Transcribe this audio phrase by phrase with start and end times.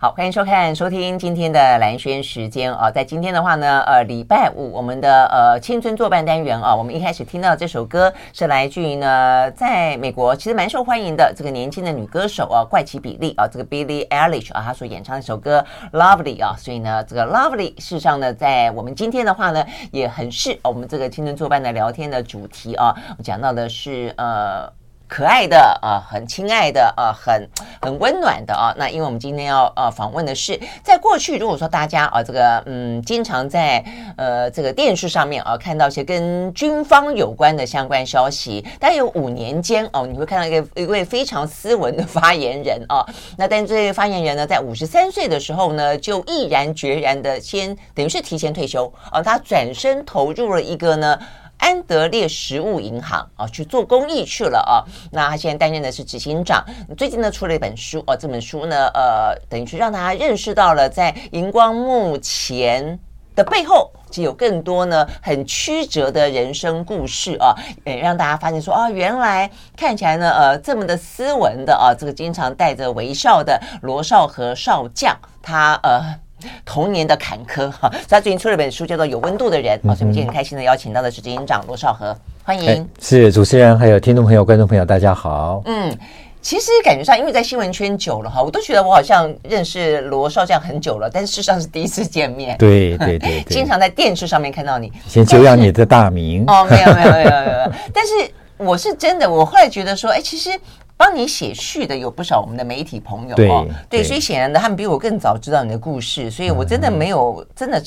[0.00, 24.72] 好，欢迎收看、收听今天的兰轩时间啊，在今天的话呢，呃，礼拜五我们的呃青春作伴单元啊，我们一开始听到这首歌是来自于呢，在美国其实蛮受欢迎的这个年轻的女歌手啊，怪奇比利啊，这个 Billie Eilish 啊，她所演唱的一首歌 Lovely 啊，所以呢，这个 Lovely 事实上呢，在我们今天的话呢，也很是我们这个青春作伴的聊天的主题啊，我讲到的是呃。
[25.08, 27.48] 可爱的啊、很亲爱的啊、很
[27.80, 28.74] 很温暖的啊。
[28.76, 33.82] 那因为我们今天要呃访问的是，在过去如果说大家啊这个嗯经常在
[34.16, 43.04] 呃这个电视上面啊看到一些跟军方有关的相关消息，但有五年间哦，你会看到一个一位非常斯文的发言人啊。
[43.36, 51.18] 那但这位发言人呢，在五十三岁的时候呢，就毅然决然的先等于是提前退休啊，他转身投入了一个呢。
[51.58, 54.82] 安德烈食物银行啊，去做公益去了啊。
[55.12, 56.64] 那他现在担任的是执行长。
[56.96, 62.98] 最近呢，出了一本书哦，这本书呢，呃，等于是让大家认识到了在荧光幕前
[63.34, 76.20] 的背后，其实有更多呢很曲折的人生故事啊，也让大家发现说啊，原来看起来呢，呃，这么的斯文的啊，这个经常带着微笑的罗少和少将，他呃。
[76.64, 82.86] 童年的坎坷哈，所以他最近出了本书，叫做《有温度的人》啊、嗯，所以我们今天很开心的邀请到的是执行长罗少和，欢迎、哎。
[83.00, 85.62] 是主持人，还有听众朋友、观众朋友，大家好。
[85.66, 85.96] 嗯，
[86.40, 92.56] 其实感觉上，因为在新闻圈久了哈，我都觉得我好像认识罗少将很久了，但是事实上是第一次见面。
[92.58, 96.44] 对对对， 对，经常在电视上面看到你，先久仰你的大名。
[96.46, 98.12] 哦，没有没有没有，没有但是
[98.56, 100.50] 我是真的，我后来觉得说，哎，其实。
[100.98, 107.82] 帮你写序的有不少我们的媒体朋友哦，对，对，所以显然的，他们比我更早知道你的故事，所以我真的没有、嗯、真的，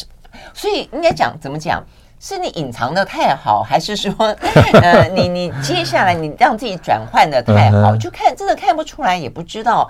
[0.53, 1.83] 所以应该讲怎么讲，
[2.19, 4.13] 是你隐藏的太好，还是说，
[4.81, 9.87] 呃，你你接下来你让自己转换的太好，就看真的看不出来，也不知道，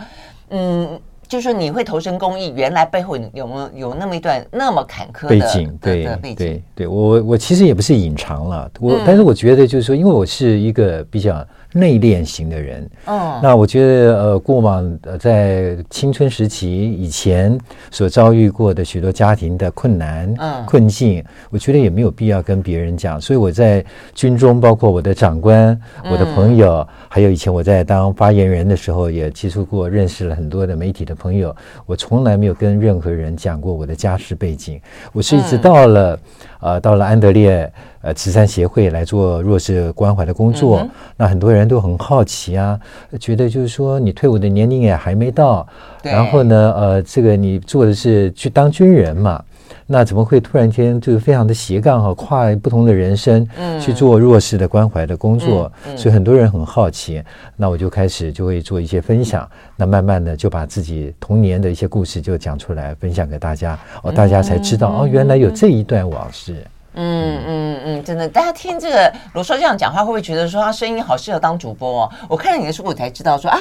[0.50, 1.00] 嗯。
[1.32, 5.80] 就是说你会投身公益，原来背后有没有有那么一段那么坎坷的背景？
[5.82, 6.36] 对的背景。
[6.36, 11.42] 对对，我我其实也不是隐藏了，我、嗯、但是我觉得就是说，因为我是一个比较
[11.74, 17.58] 内敛型的人，嗯，那我觉得呃，过往呃在青春时期以前
[17.90, 20.66] 所遭遇过的许多家庭的困难、嗯。
[20.66, 23.84] 困境，我觉得也没有必要跟别人讲，所以我在
[24.14, 31.16] 军中，包括我的长官、我的朋友，嗯、还有以前我在当发言人的时候，也接触过、认识了很多的媒体的。
[31.22, 31.56] 朋友，
[31.86, 34.82] 我从来没有跟任何人讲过我的家世背景。
[35.14, 36.20] 我是一直到了，嗯、
[36.62, 37.70] 呃，到了安德烈
[38.02, 40.90] 呃慈善协会来做弱势关怀的工作，嗯。
[41.18, 42.80] 那很多人都很好奇啊，
[43.20, 45.68] 觉得就是说你退伍的年龄也还没到，
[46.02, 49.44] 然后呢，呃，这个你做的是去当军人嘛。
[49.88, 53.48] 那怎么会突然间就是非常的斜杠哈，跨不同的人生
[53.80, 57.22] 去做弱势的关怀的工作，所以很多人很好奇。
[57.58, 66.56] 那我就开始就会做一些分享，那慢慢的就把自己童年的一些故事就讲出来，分享给大家，哦，大家才知道哦，原来有这一段往事。
[66.94, 72.12] 嗯嗯嗯，真的，大家听这个罗硕这样讲话，会不会觉得说他声音好适合当主播哦？
[72.28, 73.58] 我看了你的书，我才知道说啊。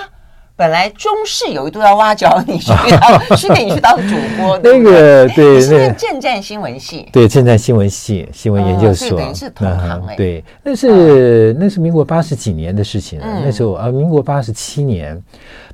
[0.60, 4.58] 本来中视有一度要挖角你去当， 是给你去当主播。
[4.62, 10.16] 那个对，你是政战新闻系，对政战新闻系新闻研究所，等于是同行哎。
[10.16, 13.26] 对，那是那是民国八十几年的事情了。
[13.42, 15.18] 那时候啊，民国八十七年，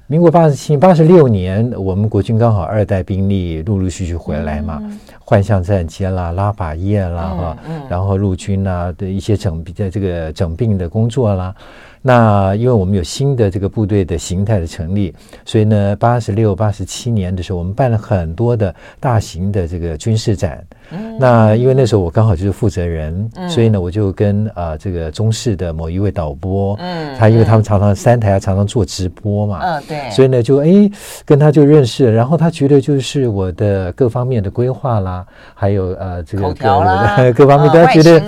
[0.06, 4.80] 民国八十七八十六年，我们国军刚好二代兵力陆陆续续回来嘛，
[5.24, 7.56] 幻象战街啦、拉法叶啦哈，
[7.88, 11.52] 然后陆军呐的一些整的这个整病的工作啦。
[12.06, 15.12] 那因为我们有新的这个部队的形态的成立，
[15.44, 20.64] 所以呢，八十六、八十七年的时候，我们办了很多的大型的这个军事展。
[20.90, 30.90] 嗯、那因为那时候我刚好就是负责人，嗯、所以呢，我就跟啊、呃、这个中视的某一位导播，嗯，他因为他们常常三台常常做直播嘛，嗯，对，所以呢就哎
[31.24, 36.82] 跟他就认识了，然后他觉得就是我的各方面的规划啦，还有呃这个各
[37.32, 38.20] 各方面他觉得，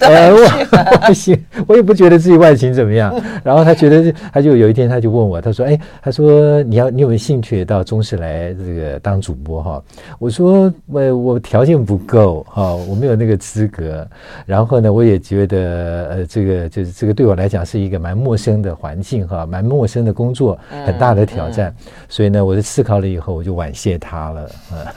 [0.00, 1.36] 呃我不行，
[1.66, 3.14] 我也不觉得自己外形怎么样。
[3.42, 9.82] 然后他觉得，他就有一天他就问我，他说：“哎，他说你要你有没有兴趣到中视来这个当主播哈？”
[10.18, 14.08] 我说：“我我条件不够哈，我没有那个资格。
[14.46, 21.74] 然后呢，我也觉得呃，这个就是这个对我来讲是一个蛮陌生的环境哈，蛮陌生的工作，很大的挑战。
[22.08, 24.50] 所以呢，我就思考了以后，我就婉谢他了。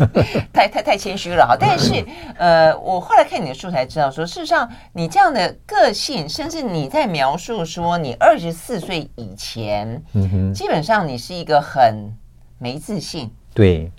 [0.54, 1.58] 太太太谦虚了哈。
[1.60, 2.06] 但是
[2.38, 8.16] 呃，我后来看你的书才知道说，事实上你这样的个性，甚至你在描述说你。
[8.22, 12.08] 二十四岁以前，嗯哼，基本上你是一个很
[12.60, 13.92] 没自信，对，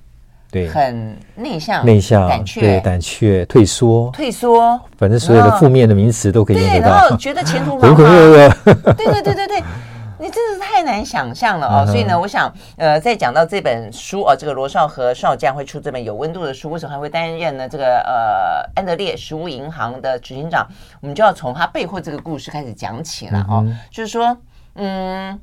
[0.53, 6.81] 对，很内向，内向，胆怯，对，胆怯，退缩，退缩，反正所有的负面的名词都可以用得到。
[6.81, 7.97] 对，然后觉得前途茫茫，
[8.95, 9.63] 对对对对对。
[10.19, 11.85] 你真的是太难想象了哦。
[11.85, 17.69] 所以呢，我想呃，在讲到这本书哦，这个罗少和少将会出这本有温度的书，为什么还会担任呢？
[17.69, 20.65] 这个呃安德烈食物银行的执行长，
[21.01, 23.67] 我们就要从他背后这个故事开始讲起了哦。
[23.91, 24.37] 就是说，
[24.77, 25.37] 嗯，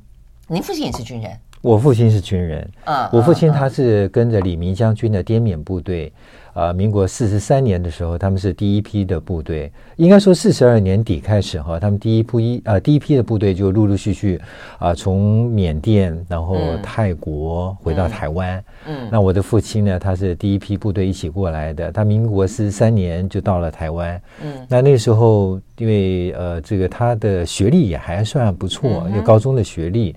[0.46, 1.38] 您父亲也是军人。
[1.62, 6.10] 我父亲是军人，嗯，我父亲他是跟着李明将军的滇缅部队，
[6.54, 14.40] 啊、呃，民国四十三年的时候，他们是第一批的部队，应该说四十二年底开始哈，他们第一批啊、呃、第一批的部队就陆陆续续
[14.78, 30.16] 啊、呃、从缅甸然后泰国回到台湾，嗯，嗯，那我的父亲呢，他是第一批部队一起过来的，他民国四十三年就到了台湾，嗯，那那时候因为呃这个他的学历也还算不错，有、嗯、高中的学历。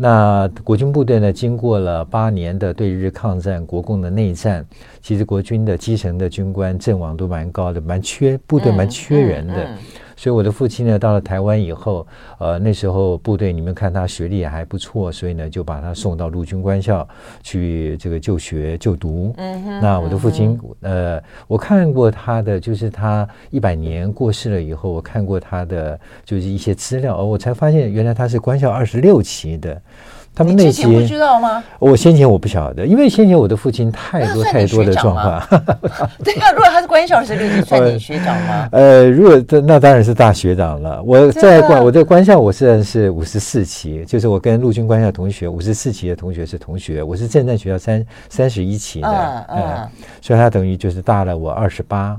[0.00, 4.64] 那国军部队呢，经过了八年的对日抗战、国共的内战，
[5.02, 9.64] 其实国军的基层的军官阵亡都蛮高的，蛮缺部队，蛮缺人的。
[9.64, 9.78] 嗯嗯嗯
[10.18, 12.04] 所以我的父亲呢，到了台湾以后，
[12.40, 17.08] 呃，那时候部队你们看他学历也还不错，所以呢就把他送到陆军官校
[17.40, 19.32] 去这个就学就读。
[19.36, 19.80] 嗯哼。
[19.80, 29.80] 那我的父亲，呃，我看过他的，就是他一百年过世了以后，我看过他的就是一些资料，我才发现原来他是官校二十六期的。
[30.38, 31.64] 他们那些不知道吗？
[31.80, 35.42] 我先前我不晓得，因为先前我的父亲太多太多的状况。
[36.22, 38.68] 对啊，如果他是官校是六级，算你学长吗？
[38.70, 41.02] 呃，如果这那当然是大学长了。
[41.02, 49.88] 我在官，我在官校我虽然是五十四期，就是我跟陆军官校同学五十四期的同学是同学，我是正战学校三三十一期的，嗯嗯，
[50.22, 52.16] 所以他等于就是大了我二十八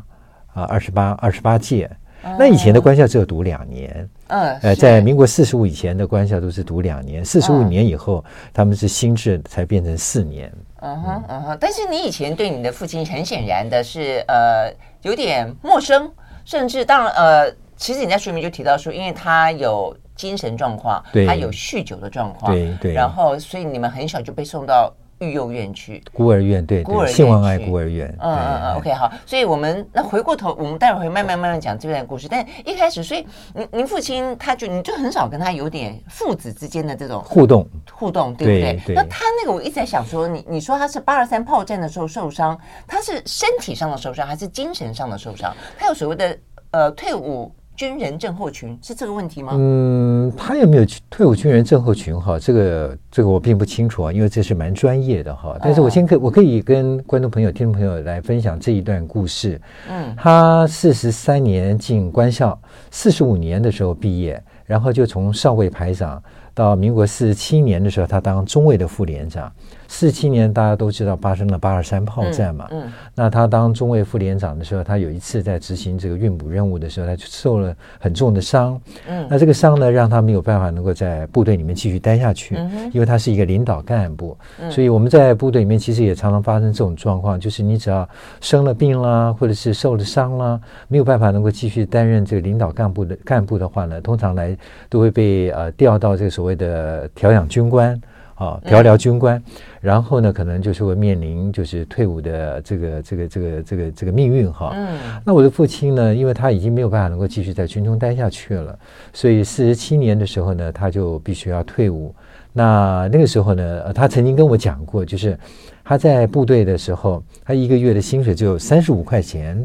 [0.53, 1.89] 啊，二十八二十八届。
[2.37, 4.05] 那以前的官校只有读两年。
[4.29, 8.23] 嗯，呃，在民国四十五以前的官校都是读两年，四十五年以后
[8.53, 10.51] 他们是新制才变成四年。
[10.81, 11.57] 嗯哼，嗯哼。
[11.59, 14.71] 但是你以前对你的父亲很显然的是呃
[15.01, 16.11] 有点陌生，
[16.45, 24.93] 甚至当然呃，其实你在书里面就提到说，因为他有精神状况，他有酗酒的状况，对对，然后所以你们很小就被送到。
[25.19, 28.07] 育幼院去，孤儿院，对，孤儿院，性望爱孤儿院。
[28.19, 32.27] 嗯嗯嗯，OK，好，所以我们那回过头，我们待会儿会慢慢慢慢讲这段故事。
[32.29, 38.61] 但一开始，所以您您父亲他就你就很少跟他有点父子之间的这种互动互动，对不对？
[38.61, 42.57] 对对，那他那个我一直在想说，你你说他是八二三炮战的时候受伤，
[42.87, 45.55] 他是身体上的受伤还是精神上的受伤？
[45.77, 46.37] 他有所谓的
[46.71, 47.53] 呃退伍。
[47.79, 49.53] 军人症候群是这个问题吗？
[49.55, 52.13] 嗯，他有没有退伍军人症候群？
[52.19, 55.57] 哈，这个这个我并不清楚啊，因为这是蛮专业的哈。
[55.61, 59.61] 但是我先可我可以跟观众朋友、听众朋友来分享这一段故事。
[59.87, 62.59] 嗯，他四十三年进官校，
[62.91, 66.21] 四十五年的时候毕业，然后就从少尉排长
[66.53, 69.49] 到民国四十七年的时候，他当中尉的副连长。
[69.91, 72.67] 四七年，大家都知道发生了八二三炮战嘛。
[72.69, 78.79] 嗯，嗯，那他当中尉副连长的时候，他有一次在执行这个运补任务的时候，他就受了很重的伤。
[79.07, 82.55] 嗯，那这个伤呢，让他没有办法能够在部队里面继续待下去。
[82.55, 84.37] 嗯，因为他是一个领导干部，
[84.69, 88.07] 所以我们在部队里面其实也常常发生这种状况，就是你只要
[88.41, 94.55] 生了病啦，或者是受了伤啦，没有办法能够继续担任这个领导干部的干部的话呢，通常来
[94.87, 97.99] 都会被呃调到这个所谓的调养军官。
[98.39, 99.43] 啊，调疗军官，
[99.81, 104.71] 然后呢，可能就是会面临就是退伍的这个这个这个这个这个命运哈。
[104.73, 108.79] 嗯，那我的父亲呢，因为他已经没有办法能够继续在军中待下去了，
[109.11, 112.15] 所以四十七年的时候呢，他就必须要退伍。
[112.53, 115.37] 那那个时候呢，他曾经跟我讲过，就是
[115.83, 119.61] 他在部队的时候，他一个月的薪水只有三十五块钱。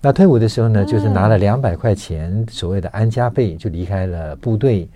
[0.00, 4.88] 那退伍的时候呢，就是拿了两百块钱，所谓的安家费，就离开了部队。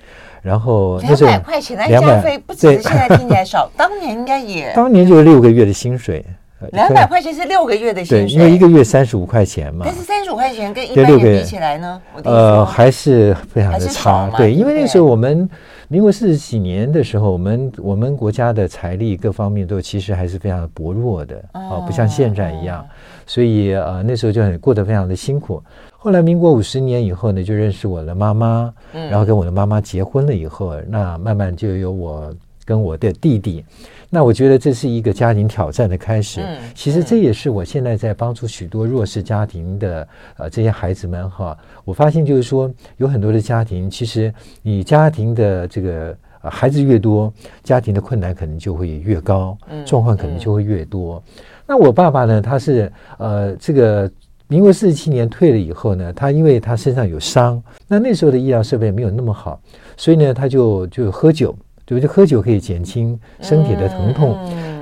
[0.43, 6.25] 然后两百块钱的安家费不止现在听起来少， 当年应该也 当年就是六个月的薪水。
[6.73, 9.87] 两百块钱是六个月的薪水，对，因为一个月三十五块钱嘛。
[9.87, 14.29] 但是三十五块钱跟一般人比起来呢，呃，还是非常的差。
[14.37, 15.49] 对，因为那时候我们
[15.89, 22.87] 民国四十几年的时候，我们我们国家的财力各方面都其实还是非常的薄弱的啊，不像现在一样。
[23.31, 25.63] 所以呃，那时候就很过得非常的辛苦。
[25.97, 32.35] 后来民国五十年以后呢，就认识我的妈妈，然后跟我的妈妈结婚了以后，那慢慢就有我
[32.65, 33.65] 跟我的弟弟。
[34.09, 36.45] 那我觉得这是一个家庭挑战的开始。
[36.75, 41.57] 其实这也是我现在在帮助许多弱势家庭的呃这些孩子们哈。
[41.85, 47.33] 我发现就是说，有很多的家庭，其实你家庭的这个呃孩子越多，
[47.63, 51.23] 家庭的困难可能就会越高，状况可能就会越多。
[51.67, 54.11] 那我爸爸呢，他是呃这个
[54.49, 59.61] 民国四十七年退了以后呢，他因为他身上有伤，那那时候的医疗设备没有那么好，
[59.97, 61.55] 所以呢他就就喝酒。
[61.87, 64.39] 对不对喝酒可以减轻身体的疼痛，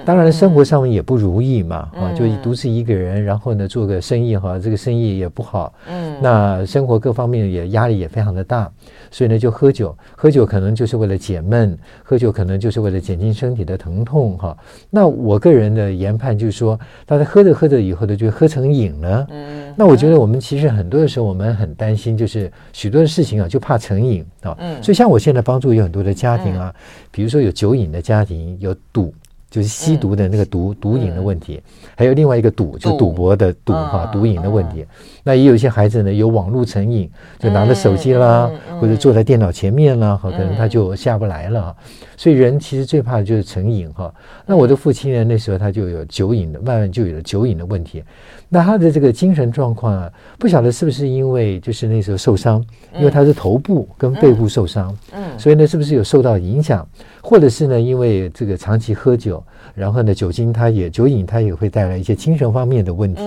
[0.08, 8.72] 当然生活上面也不如意嘛，嗯、啊，就独自一个人，然后呢做个生意哈，这个生意也不好，嗯，那生活各方面也压力也非常的大，
[9.10, 14.56] 所以呢就喝酒，喝酒可能就是为了解闷，喝酒可能就是为了减轻身体的疼痛哈。
[14.88, 26.74] 那我个人的研判就是说，大家喝着喝着以后呢就喝成瘾了，嗯，那我觉得我们其实很多的时候我们很担心，就是许多的事情啊就怕成瘾啊，嗯，所以像我现在帮助有很多的家庭啊，
[27.10, 29.12] 比如说有酒瘾的家庭，有赌。
[29.50, 31.62] 就是吸毒的那个毒、嗯、毒瘾的问题，
[31.96, 34.84] 还有另外一个赌，就赌博的赌哈毒瘾的问题。
[35.24, 38.50] 那也有一些孩子呢，有网络成瘾，就拿着手机啦，
[38.80, 41.74] 或者坐在电脑前面啦，哈，可能他就下不来了。
[42.16, 44.12] 所以人其实最怕的就是成瘾哈。
[44.44, 48.02] 那我的父亲呢，那时候他就有酒瘾的，慢慢就有了酒瘾的问题。
[48.48, 52.64] 那他的这个精神状况啊，不晓得是不是因为就是那时候受伤，
[52.96, 56.88] 因为他是头部跟背部受伤，嗯，所以呢，是不是有受到影响，
[57.22, 63.22] 或者是呢，因为这个长期喝酒，然后呢，酒精它也酒瘾，它也会带来一些精神方面的问题，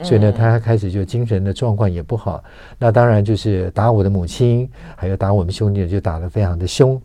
[0.00, 2.42] 所以呢，他开始就精神的状况也不好。
[2.78, 7.00] 那当然就是打我的母亲，还有打我们兄弟，就打得非常的凶。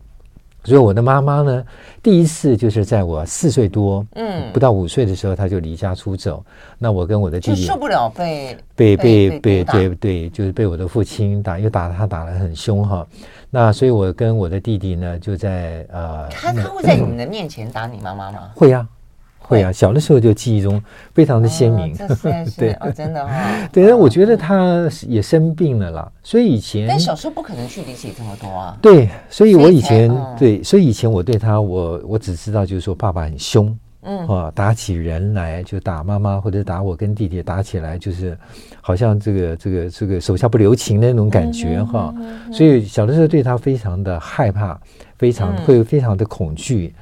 [0.64, 1.64] 所以我的妈妈呢，
[2.02, 6.44] 第一次就是在我四岁多，嗯，不到五岁的时候，她就离家出走。
[6.78, 13.06] 那我跟我的弟弟受不了被被被被对对，就是被我的父亲打，又打他打得很凶哈。
[13.50, 18.50] 那所以，我跟我的弟弟呢，就在呃，他他会在你们的面前打你妈妈吗？
[18.54, 18.86] 会呀。
[19.48, 20.80] 会啊，小的时候就记忆中
[21.14, 21.94] 非常的鲜明。
[21.94, 22.16] 哦、
[22.58, 23.68] 对、哦，真的哈、哦。
[23.72, 26.86] 对，那我觉得他也生病了啦，所以以前。
[26.86, 28.76] 但小时候不可能去理解这么多啊。
[28.82, 38.36] 对，所以我以前、嗯、对，所以以前我对他，我我只知道就是说爸爸很凶，嗯啊，打起人来就打妈妈或者打我跟弟弟打起来，就是
[38.82, 42.14] 好像这个这个这个手下不留情的那种感觉哈。
[42.52, 44.78] 所以小的时候对他非常的害怕，
[45.16, 46.94] 非常会非常的恐惧。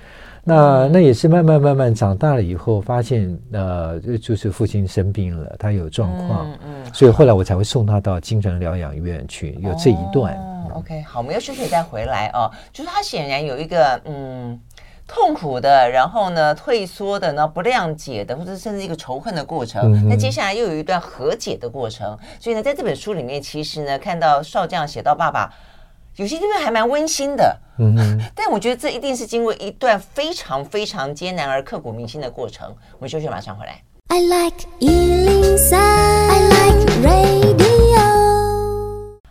[0.48, 10.34] 那那也是慢慢慢慢长大了以后，发现呃，就是父亲生病了，他有状况，嗯，嗯，所以后来我才会送他到精神疗养院去，有这一段。
[10.36, 12.48] 哦、OK，好，我们要休息再回来哦。
[12.72, 14.56] 就是他显然有一个嗯
[15.04, 20.08] 痛苦的，然后呢退缩的，呢不谅解的，或者甚至一个仇恨的过程。
[20.08, 22.16] 那、嗯、接下来又有一段和解的过程。
[22.38, 25.52] 所以呢，在这本书里面，其实呢看到少将写到爸爸。
[26.16, 32.75] 有些地方还蛮温馨的，嗯哼， 但我觉得这一定是经过一段非常非常艰难而刻骨铭心的过程。
[32.94, 33.82] 我们休息，马上回来。
[34.08, 37.45] I like 103, I like radio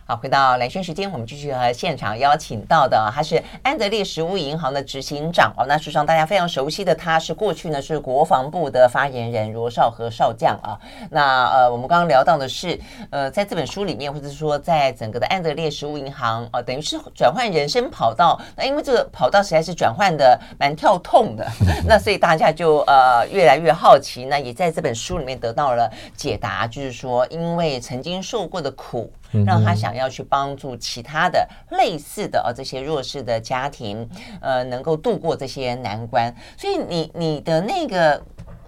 [0.08, 5.66] 好，回到兰萱时间，我们继续和现场邀请到的，他是安德烈食物银行的执行长哦。
[5.66, 10.78] 那事实上大家非常熟悉的，他是过去呢是国防部的发言人罗少和少将啊。
[11.10, 12.78] 那呃，我们刚刚聊到的是，
[13.10, 18.40] 呃，在这本书里面，或者是说在整个的安德烈食物银行啊、呃，等于是转换人生跑道。
[18.54, 21.44] 那因为这个跑道实在是转换的蛮跳痛的，
[21.84, 24.26] 那所以大家就呃越来越好奇。
[24.26, 29.10] 那也在这本书里面得到了解答，就是说因为曾经受过的苦。
[29.44, 34.08] 让他想要去帮助其他的类似的呃这些弱势的家庭，
[34.40, 36.34] 呃，能够度过这些难关。
[36.56, 38.22] 所以你你的那个，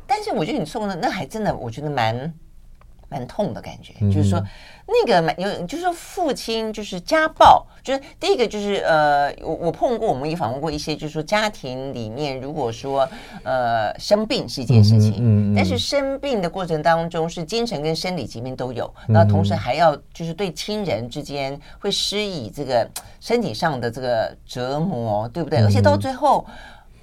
[0.07, 2.33] 但是我觉得你送的那还真的，我觉得蛮
[3.09, 4.43] 蛮痛的感觉，就是说。
[4.91, 13.07] 那个蛮有，就是说父亲就是家暴，就是第一个就是呃，我我碰过，我们也访问过一些，就是说家庭里面如果说
[13.43, 22.89] 呃生病是一件事情，嗯，但是生病的过程当中是精神跟生理疾病都有，那同时还要就是对亲人之间会施以这个
[23.21, 25.59] 身体上的这个折磨，对不对？
[25.59, 26.47] 而且到最后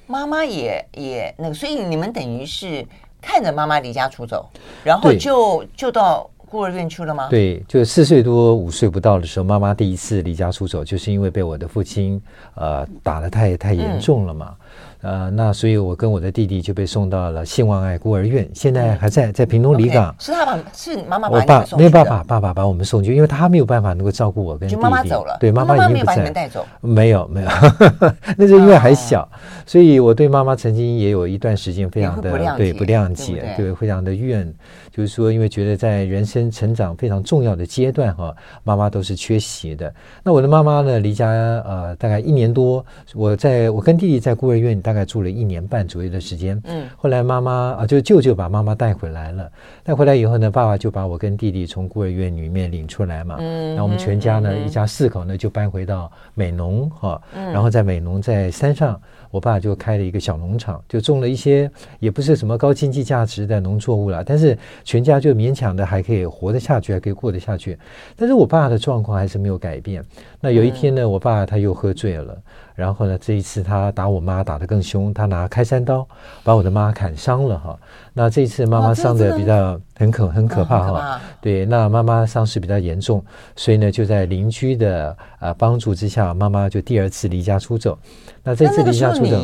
[0.07, 2.83] 妈妈也也那个，所以你们等于是
[3.25, 4.47] 看着妈妈离家出走，
[4.83, 6.29] 然后就就到。
[6.47, 7.27] 孤儿院去了吗？
[7.27, 12.21] 对，就四岁多五岁不到的时候，妈妈第一次离家出走，就是因为被我的父亲
[12.53, 14.51] 呃打的太太严重了嘛。
[14.51, 14.64] 嗯
[15.01, 20.15] 呃，那所以，我跟我的弟弟就被送到了信望爱孤儿院，现在还在在屏东离港。
[20.19, 24.81] 是他把是妈妈把我爸没有办法，爸爸把我们送去，因为他没有办法能够照顾我跟弟弟。
[24.81, 25.97] 就妈妈走了，对，妈妈已经不在。
[25.97, 26.65] 没有把你们带走？
[26.81, 27.47] 没有，没有，
[28.35, 29.29] 那时候因为还小，
[29.67, 34.51] 所以我对妈妈曾经也有一段时间非常的对不谅解，对，非常的怨，
[34.91, 39.93] 就是说，因为觉得在人生成长非常重要的阶段哈，妈妈都是缺席的。
[40.23, 49.51] 那我的妈妈呢，离家呃大概一年多，我在我跟弟弟在孤儿院大概住了一年半左右的时间，嗯，后来妈妈啊，就舅舅把妈妈带回来了。
[49.83, 61.69] 带回来以后呢，爸爸就把我跟弟弟从孤儿院里面领出来嘛，嗯，那我们全家呢，一家四口呢，就搬回到美浓哈，然后在美浓在山上，我爸就开了一个小农场，就种了一些
[61.99, 67.77] 也不是什么高经济价值的农作物了，但是全家就勉强的还可以活得下去，还可以过得下去。
[68.15, 70.03] 但是我爸的状况还是没有改变。
[70.39, 72.37] 那有一天呢，我爸他又喝醉了。
[72.75, 76.07] 然后呢，这一次他打我妈打得更凶，他拿开山刀
[76.43, 77.77] 把我的妈砍伤了哈。
[78.13, 81.21] 那这一次妈妈伤的比较很可很可怕哈。
[81.41, 83.23] 对，那妈妈伤势比较严重，
[83.55, 87.97] 所以呢就在邻居的呃帮助之下，妈妈就第二次离家出走。
[88.43, 89.37] 那这次离家出走，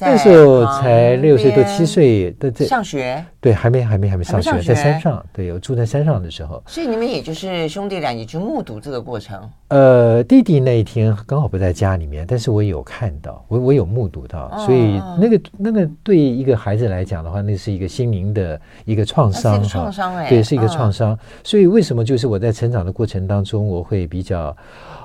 [0.00, 3.24] 那时候才六岁多七岁的这上学。
[3.40, 5.24] 对，还没还没还没上学，上学在山上。
[5.32, 6.62] 对，我住在山上的时候。
[6.66, 9.40] 所以你们也就是兄弟俩，也就目睹这个过程。
[9.68, 21.16] 呃，弟弟那一天刚好不在家里面，但是我有看到，我我有目睹到，所以那个那个对一个孩子来讲的话，那是一个心灵的一个创伤创伤哎，对，是一个创伤。
[21.44, 24.56] 所以为什么就是我在成长的过程当中，我会比较。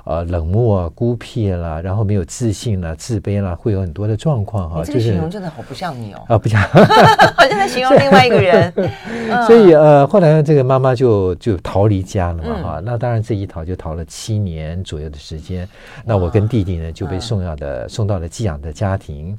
[0.03, 4.83] 呃，冷漠、孤僻啦，然后没有自信啦，自卑啦，会有很多的状况哈。
[4.83, 6.23] 这个形容真的好不像你哦。
[6.27, 8.73] 啊，不像， 好像在形容另外一个人。
[9.45, 12.81] 所以呃，后来这个妈妈就就逃离家了嘛哈。
[12.83, 15.67] 那当然这一逃就逃了七年左右的时间。
[16.03, 19.37] 那我跟弟弟呢就被送到的送到了寄养的家庭。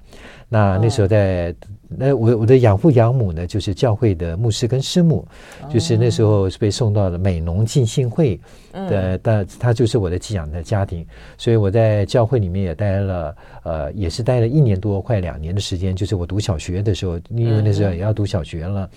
[0.49, 1.55] 那那时候在。
[1.95, 5.29] 那我我的养父养母呢，就是教会的牧师跟师母，
[5.69, 8.41] 就是那时候是被送到了美浓浸信会
[8.73, 15.95] 的，但他就是我的寄养的家庭，所以我在教会里面也待了，呃，也是待了一年多，快两年的时间。
[15.95, 18.89] 就是我读小学的时候，因为那时候也要读小学了。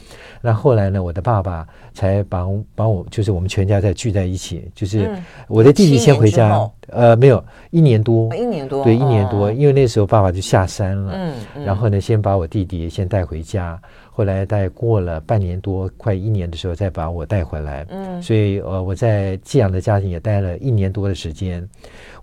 [0.41, 5.09] 那后来呢，我的爸爸才把把我，就是我们全家再聚在一起，就是
[5.47, 6.59] 我的弟弟先回家。
[6.89, 13.81] 呃，没有一年多，一年多，对，一年多，因为那时候爸爸就下山了，嗯，然后呢，先把我弟弟先带回家，
[14.17, 21.67] 后来带过了半年多，快一年的时候，再把我带回来，嗯，所以呃，我在寄养的家庭也待了一年多的时间，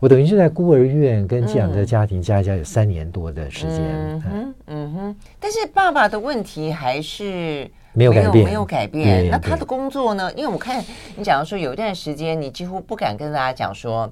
[0.00, 4.92] 我等于是在孤儿院跟寄养的家庭加一加有三年多的时间，嗯哼，嗯。
[4.94, 10.32] 哼，但是爸爸的问题还是没有改变，没有改变，那他的工作呢？
[10.34, 10.82] 因为我看
[11.14, 14.10] 你假如说有一段时间你几乎不敢跟大家讲说。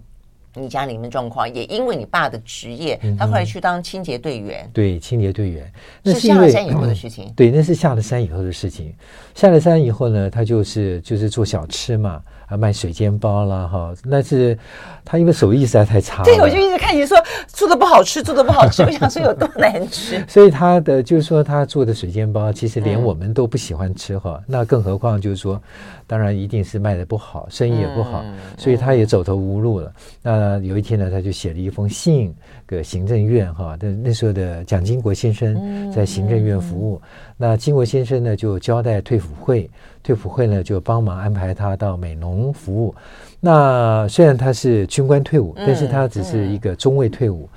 [0.54, 4.69] 你家里面状况也因为你爸的职业，嗯、他后来去当清洁队员。
[4.73, 7.33] 对，清洁队员那是下了山以后的事情。
[7.37, 8.95] 对，那是下了山以后的事情。
[9.35, 12.23] 下了山以后呢，他就是就是做小吃嘛。
[12.50, 14.59] 啊，卖水煎包啦，哈，那是
[15.04, 16.25] 他因为手艺实在太差了。
[16.25, 17.16] 对，我就一直看你说
[17.47, 20.23] 做的不好吃，做的不好吃，我想说有多难吃。
[20.28, 24.35] 所以他的就是说他做的水煎包，其实连我们都不喜欢吃哈。
[24.38, 25.62] 嗯、那更何况就是说，
[26.09, 29.93] 当然一定是卖的不好，生意也不好，嗯、所以他也走投无路了。
[30.25, 32.34] 嗯、那有一天呢，他就写了一封信
[32.67, 37.00] 给行政院哈，那那时候的蒋经国先生在行政院服务。
[37.36, 39.71] 那经国先生呢，就交代退辅会，
[40.10, 42.92] 退辅会呢就帮忙安排他到美农服务。
[43.38, 47.49] 那虽然他是军官退伍，但是他只是一个中尉退伍。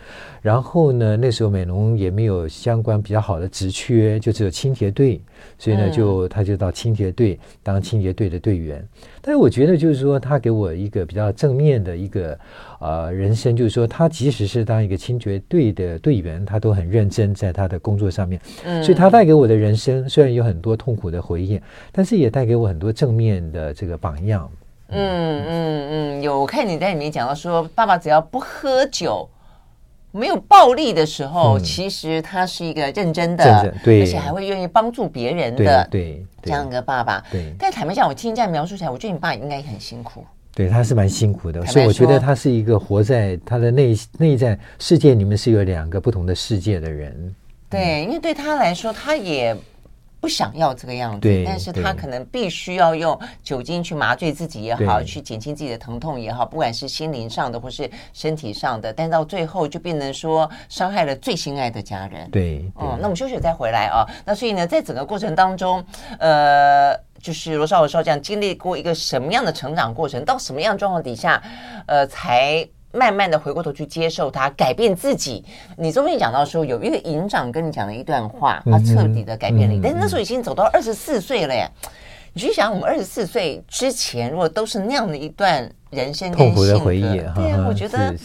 [0.44, 5.22] 然后呢，那时候美浓也没有相关比较好的职缺，就只有清洁队，
[5.58, 8.86] 所以呢，就他就到清洁队当清洁队的队员。
[9.22, 12.38] 但是我觉得，就是说他给我一个比较正面的一个
[12.82, 18.38] 呃人生，就是说他即使是当一个清洁队的队员，他都很认真在他的工作上面。
[18.84, 21.58] 所以他带给我的人生虽然有很多痛苦的回忆，
[21.94, 24.52] 但是也带给我很多正面的这个榜样。
[24.90, 29.26] 嗯嗯嗯，有我看你在里面讲到说，爸爸只要不喝酒。
[30.14, 37.24] 没有暴力的时候，嗯、其实他是一个认真的，而且还会愿意帮助别人的，对，这样一个爸爸。
[37.32, 40.24] 对，但坦白讲，我听你这样描述起来，我觉得你爸应该很辛苦。
[40.54, 47.36] 对，他是蛮辛苦的，所以我觉得他是一个活在他的内内在世界里面是有两个不同的世界的人。
[47.70, 49.56] 对，因为对他来说，他也。
[50.24, 62.32] 不想要这个样子，但是他可能必须要用酒精去麻醉自己也好，去减轻自己的疼痛也好，不管是心灵上的或是身体上的，但到最后就变成说伤害了最心爱的家人。
[62.32, 64.08] 对，对嗯，那我们休息再回来啊。
[64.24, 65.84] 那所以呢，在整个过程当中，
[66.20, 71.44] 呃，就是罗少罗少这样经历过一个什么样的成长过程，到什么样状况底下，
[71.86, 72.66] 呃，才。
[72.94, 75.44] 慢慢的回过头去接受他，改变自己。
[75.76, 79.80] 你中间讲到说，有一个营长跟你讲了一段话，他彻底的改变了你。
[79.80, 81.68] 嗯、但是那时候已经走到二十四岁了耶。
[82.34, 87.02] 你去想，我们二十四岁之前，如果都是那样的一段人生跟痛苦的回忆，
[87.36, 88.16] 对啊，我觉得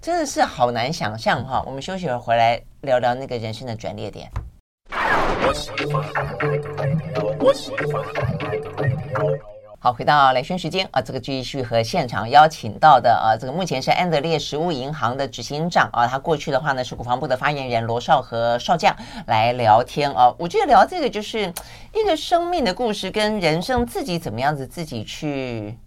[0.00, 1.62] 真的是好难想象哈。
[1.66, 4.30] 我们休息了回来聊聊那个人生的转捩点。
[9.86, 18.92] 好，回到雷军时间啊，这个继续和现场邀请到的啊，这个目前是安德烈食物银行的执行长啊，他过去的话呢是国防部的发言人罗少和少将
[19.28, 20.34] 来聊天啊。
[20.38, 21.54] 我觉得聊这个就是
[21.94, 25.78] 一个生命的故事，跟人生自己怎么样子自己去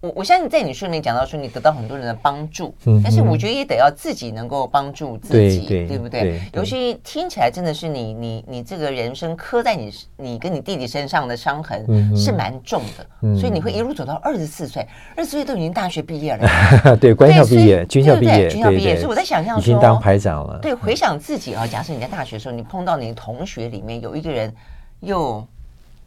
[0.00, 6.40] 我我相信在你书里面讲到说你得到很多人的帮助，嗯、但是我觉得也得要自己能够帮助自己，对，对，对不对？
[6.52, 11.84] 尤其听起来真的是你你你这个人生刻在你你跟你弟弟身上的伤痕
[12.16, 20.60] 是蛮重的，嗯、所以你会一路走到二十四岁，二十四岁都已经大学毕业了， 对，官校毕业，军校毕业，军校毕业，所以我在想象说，已经当排长了。
[20.62, 24.54] 对，回想自己啊，假设你在大学的时候，你碰到你的同学里面有一个人
[25.00, 25.44] 又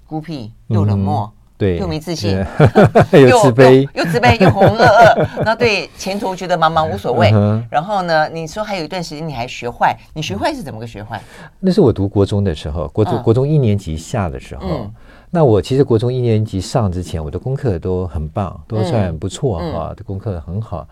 [0.07, 1.29] 孤僻又冷漠。
[1.35, 2.31] 嗯对，又没自信，
[3.13, 5.43] 又自卑，又自卑，又浑浑噩噩。
[5.45, 7.29] 那对前途觉得茫茫无所谓。
[7.35, 11.21] 嗯、然后呢，你说还有一段时间你还学坏，你学坏是怎么个学坏？
[11.59, 14.63] 那是我读国中的时候，国中、嗯、国中一年级下的时候。
[14.67, 14.91] 嗯
[15.33, 20.85] 那我其实国中一年级上之前，我的功课都很棒，都算不错哈，的、功课很好。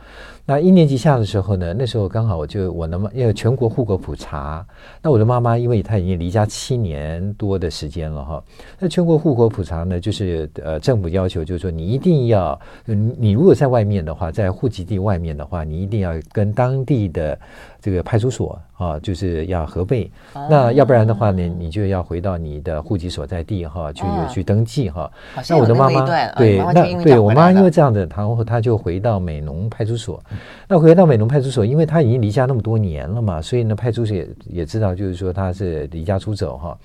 [0.50, 4.66] 那一年级下的时候呢，那时候刚好我就我的妈，因为全国户口普查，
[5.00, 8.44] 那我的妈妈因为她已经离家七年多的时间了哈。
[8.80, 17.38] 那全国户口普查呢，就是呃政府要求就是说你一定要，你如果在外面的话，在户籍地外面的话，你一定要跟当地的。
[17.82, 25.10] 这个派出所啊，就是要核备，哦、那要不然的话呢，你就要回到你的户籍所在地哈，去去登记哈。
[25.48, 30.22] 那我的妈妈对，那对我妈因为这样子，然后她就回到美浓派出所。
[30.68, 36.78] 那回到美浓派出所，因为他已经离家那么多年了嘛，所以呢，派出所也也知道，就是说他是离家出走哈。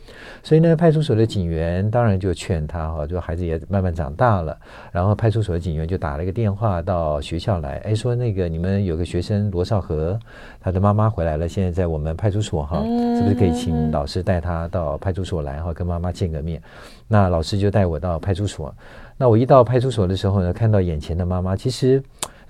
[0.44, 4.56] 所以呢，派出所的警员当然就劝他哈，就孩子也慢慢长大了，
[4.92, 10.16] 然后派出所的警员就打了一个电话到学校来，哎，说那个你们有个学生罗少和，
[10.60, 10.84] 他的。
[10.84, 12.76] 妈妈回来了，现在在我们派出所哈，
[13.16, 16.60] 是不是可以请老师带他到派出所来哈，跟妈妈见个面？
[17.08, 18.74] 那老师就带我到派出所。
[19.16, 22.02] 那我一到派出所的时候呢，看到眼前的妈妈，其实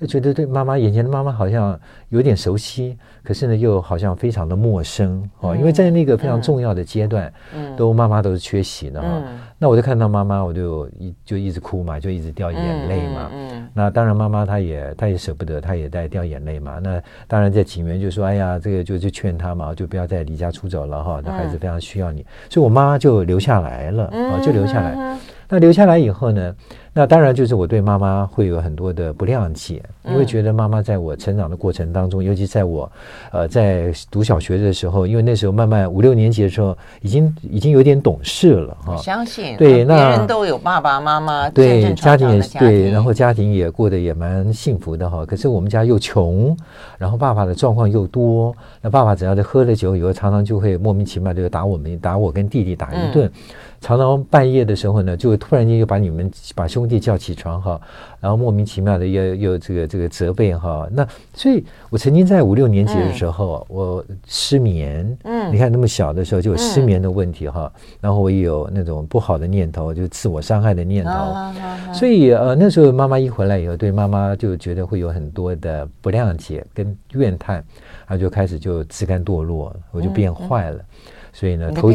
[0.06, 1.78] 觉得对妈妈眼前的妈妈好像
[2.08, 7.32] 有点熟悉，可是呢又好像非常的陌生哦，因为在那个非常重要的阶段，
[7.76, 9.22] 都妈妈都是缺席的哈。
[9.58, 13.30] 那我就看到妈妈，我就一就一直哭嘛，就一直掉眼泪嘛。
[13.72, 16.78] 那当然，妈妈她也她也舍不得，她也在掉眼泪嘛。
[16.82, 21.20] 那当然，在警员就说：“哎呀，这个就就劝她嘛，就不要再离家出走了哈。
[21.24, 25.18] 那孩子非常需要你，所以我妈就留下来了啊，就留下来。
[25.48, 26.54] 那留下来以后呢？”
[26.96, 32.90] 那当然就是我对妈妈会有很多的不谅解，因为觉得妈妈在我成长的过程当中，尤其在我，
[33.32, 38.96] 呃，在读小学的时候，因为那时候慢慢五六年级的时候，已经已经有点懂事了哈。
[38.96, 45.26] 相信对，那别人都有爸爸妈妈，对，家庭也对，然后家庭也过得也蛮幸福的哈。
[45.26, 46.56] 可是我们家又穷，
[46.96, 53.28] 然后爸爸的状况又多，那爸爸只要是喝了酒以后，常常就会莫名其妙就打我们，打我跟弟弟打一顿。
[53.84, 57.78] 常常半夜的时候呢，就会突然间就把你们把兄弟叫起床哈，
[58.18, 60.88] 然后莫名其妙的又又这个这个责备哈。
[60.90, 65.18] 那所以，我曾经在五六年级的时候，嗯、我失眠。
[65.24, 67.70] 嗯，你看那么小的时候就有失眠的问题哈。
[67.74, 71.12] 嗯、然后我也有那种不好的念头，就自我伤害的念头。
[71.92, 77.56] 所以呃，那时候妈妈一回来以后，对妈妈就觉得会有很多的不谅解跟怨叹，
[78.06, 80.80] 然后就开始就自甘堕落，我就变坏了。
[81.34, 81.92] 所以呢，偷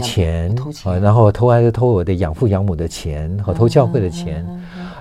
[0.00, 4.44] 钱，偷钱啊，然后偷还是偷我的养父养母的钱，和偷教会的钱，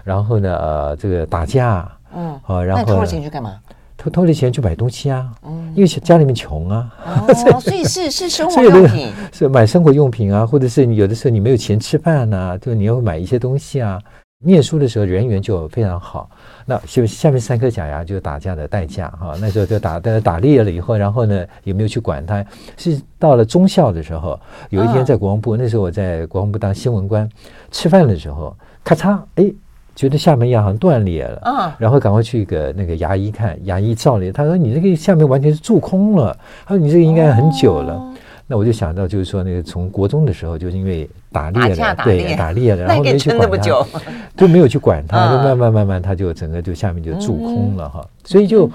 [0.03, 3.55] 然后呢，呃，这个打架，嗯，啊，然后偷了钱去干嘛？
[3.97, 6.91] 偷偷了钱去买东西啊，嗯，因为家里面穷啊，
[7.61, 13.99] 所以是是生活用品， 是买生活用品啊，或者是你有的时候你没有钱吃饭呐，就你要买一些东西啊。
[14.41, 16.29] 念书的时候人缘就非常好，
[16.69, 19.33] 那就下面三颗假牙就是打架的代价哈。
[19.41, 22.45] 那时候就打打打裂了以后，然后呢也没有去管他。
[22.77, 27.27] 是到了中校的时候，有一天在国防部，那时候我在国防部当新闻官，
[27.71, 29.51] 吃饭的时候，咔嚓，哎，
[29.95, 38.13] 觉得下门牙好像断裂了，然后赶快去给那个牙医看，牙医照了，他说你这个下面完全是蛀空了，他说你这个应该很久了。
[38.51, 43.85] 那我就想到，就是说，那个从国中的时候，就是因为打猎了，对，打猎了，然后没去管它，
[44.35, 48.67] 就没有去管它，就慢慢慢慢，它就整个就下面就蛀空了哈，所以就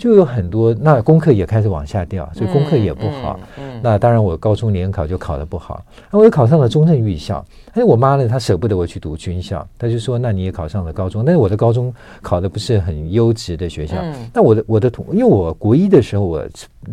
[0.00, 3.38] 就有很多，那功课也开始往下掉，所以功课也不好。
[3.82, 7.44] 那当然，我高中联考就考得不好，那我又考上了中正预校。
[7.74, 13.94] 哎，我妈呢，她舍不得我去读军校，她就说：“那你也考上了高中，但是我的高中考的不是很优质的学校。
[14.34, 16.42] 那我的我的同，因为我国一的时候我。”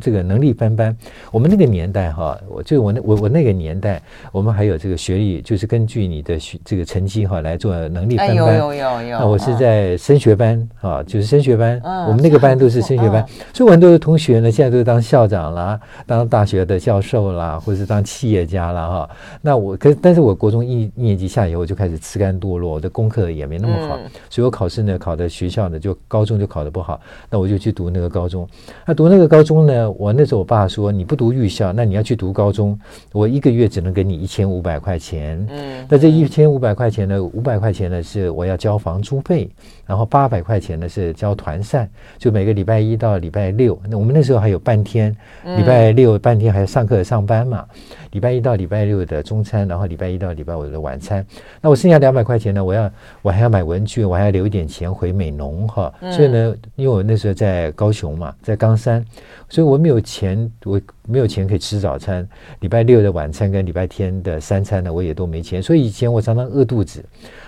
[0.01, 0.95] 这个能力分班，
[1.31, 4.01] 我们那个年代哈，我就我那我我那个年代，
[4.33, 8.35] 我们还有这个学历，就是根据你的学这个成绩哈来做能力分班。
[8.35, 9.17] 有有有有。
[9.17, 19.09] 那我是在升学班啊，就是升学班，我们那个班都是升 升学班，哦、所以我很多的同学呢，现在都当校长啦，当大学的教授啦，或者是当企业家啦哈。
[19.41, 28.47] 那我可，但是我国中一一年级下以后就开始吃干堕落，我的功课也没那么好，嗯、所以我考试呢考的学校呢就高中就考得不好，那我就去读那个高中。
[28.85, 32.79] 那读那个高中呢，我那时候我爸说，你不读预校，那你要去读高中，
[33.11, 35.45] 我一个月只能给你一千五百块钱。
[35.49, 39.49] 嗯，那这一千五百块钱呢，五百块钱呢是我要交房租费，
[39.85, 45.13] 然后八百块钱呢是交团膳，就每个礼拜一到礼拜六，那我们那时候还有半天，
[45.57, 47.65] 礼拜六半天还要上课上班嘛。
[48.11, 51.23] 礼拜一到礼拜六的中餐，然后礼拜一到礼拜五的晚餐。
[51.61, 52.89] 那我剩下两百块钱呢，我要
[53.21, 55.93] 我还要买文具，我还要留一点钱回美农哈。
[56.11, 59.03] 所以呢，因为我那时候在高雄嘛，在冈山，
[59.49, 62.27] 所以我没有钱，我没有钱可以吃早餐。
[62.61, 65.61] 礼拜六的晚餐跟礼拜天的三餐呢，我也都没钱。
[65.61, 67.03] 所以以前我常常饿肚子，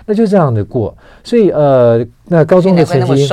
[0.05, 0.95] 那就这样的过。
[1.23, 3.27] 所以呃，那高中的成绩。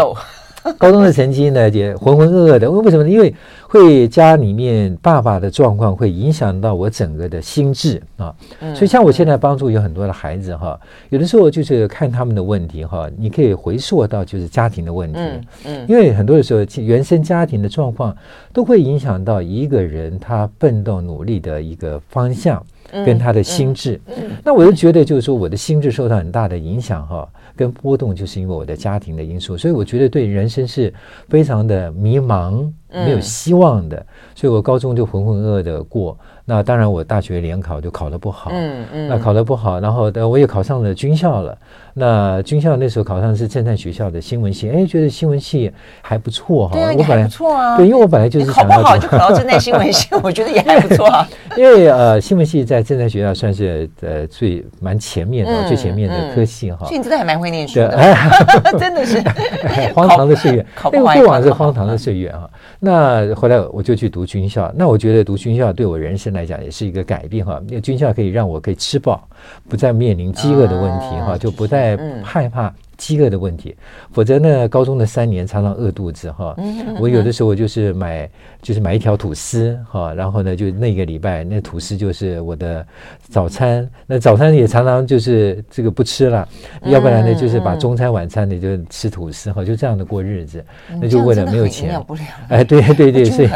[0.79, 2.71] 高中的成绩呢，也浑浑噩噩的。
[2.71, 3.11] 为什么呢？
[3.11, 3.35] 因为
[3.69, 8.35] 会家里面爸爸的状况会影响到我整个的心智啊。
[8.75, 10.79] 所以像我现在帮助有很多的孩子哈，
[11.11, 15.19] 有的时候就是看他们的问题哈，你可以回溯到就是家庭的问题。
[15.65, 18.17] 嗯，因为很多的时候原生家庭的状况
[18.53, 24.01] 都会影响到一个人他奋斗努力的一个方向跟他的心智。
[24.45, 27.29] 那我就觉得就是说我的心智受到很大的影响哈。
[27.57, 30.93] 跟波动，就是因为我的家庭的因素，所以我觉得对人生是
[31.27, 36.19] 非常的迷茫，没有希望的，所以我高中就浑浑噩噩的过。
[36.45, 41.57] 那当然，我大学联考就考得不好，嗯嗯，那考得不好，然后我也考上了军校了。
[41.99, 46.75] 那军校那时候考上是政战学校的新闻系，哎，觉得新闻系还不错哈。
[46.75, 47.75] 对啊，我本来不错啊。
[47.79, 51.27] 对，因为我本来就是考不好就考到政战新闻系， 我觉得也还不错啊。
[51.57, 56.85] 因为呃，新闻系在政战学校算是呃最蛮前面的、最前面的科系哈。
[56.85, 57.99] 所以你真的还蛮会念书的，
[58.79, 59.19] 真的是
[59.97, 62.47] 荒唐的岁月，那个过往是荒唐的岁月啊。
[62.79, 69.27] 那后来我就去读军校，那我觉得读军校对我人生来讲也是一个改变哈，因为军校可以让我可以吃饱，
[69.67, 71.86] 不再面临饥饿的问题哈，就不再
[72.25, 72.73] 害怕。
[72.97, 73.77] 饥饿的问题，
[74.13, 76.57] 否则呢，高中的三年常常饿肚子哈。
[76.99, 78.29] 我有的时候就是买，
[78.63, 82.87] 就是买一条吐司哈，然后呢，就那个礼拜那吐司就是我的
[83.31, 83.89] 早餐。
[84.07, 86.49] 那早餐也常常就是这个不吃了，
[86.85, 90.65] 要不然呢，就是把中餐晚餐呢就吃吐司哈，就这样的过日子。
[91.01, 92.03] 那就为了没有钱，
[92.49, 93.49] 哎，对对对，所以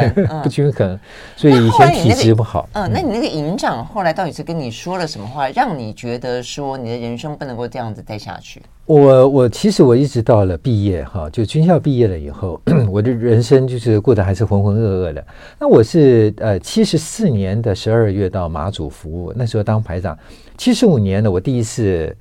[0.42, 0.98] 不均衡，
[1.36, 2.68] 所以 以前体质不好。
[2.74, 8.60] 嗯，那你那个营长后来到底是跟你说了什么话，让你觉得说你的人生不能够这样子待下去？
[8.90, 15.24] 我我其实我一直到了毕业哈，就军校毕业了以后， 我的人生就是过得还是浑浑噩噩的。
[15.60, 20.18] 那我是呃七十四年的十二月到马祖服务，那时候当排长。
[20.58, 22.12] 七十五年呢，我第一次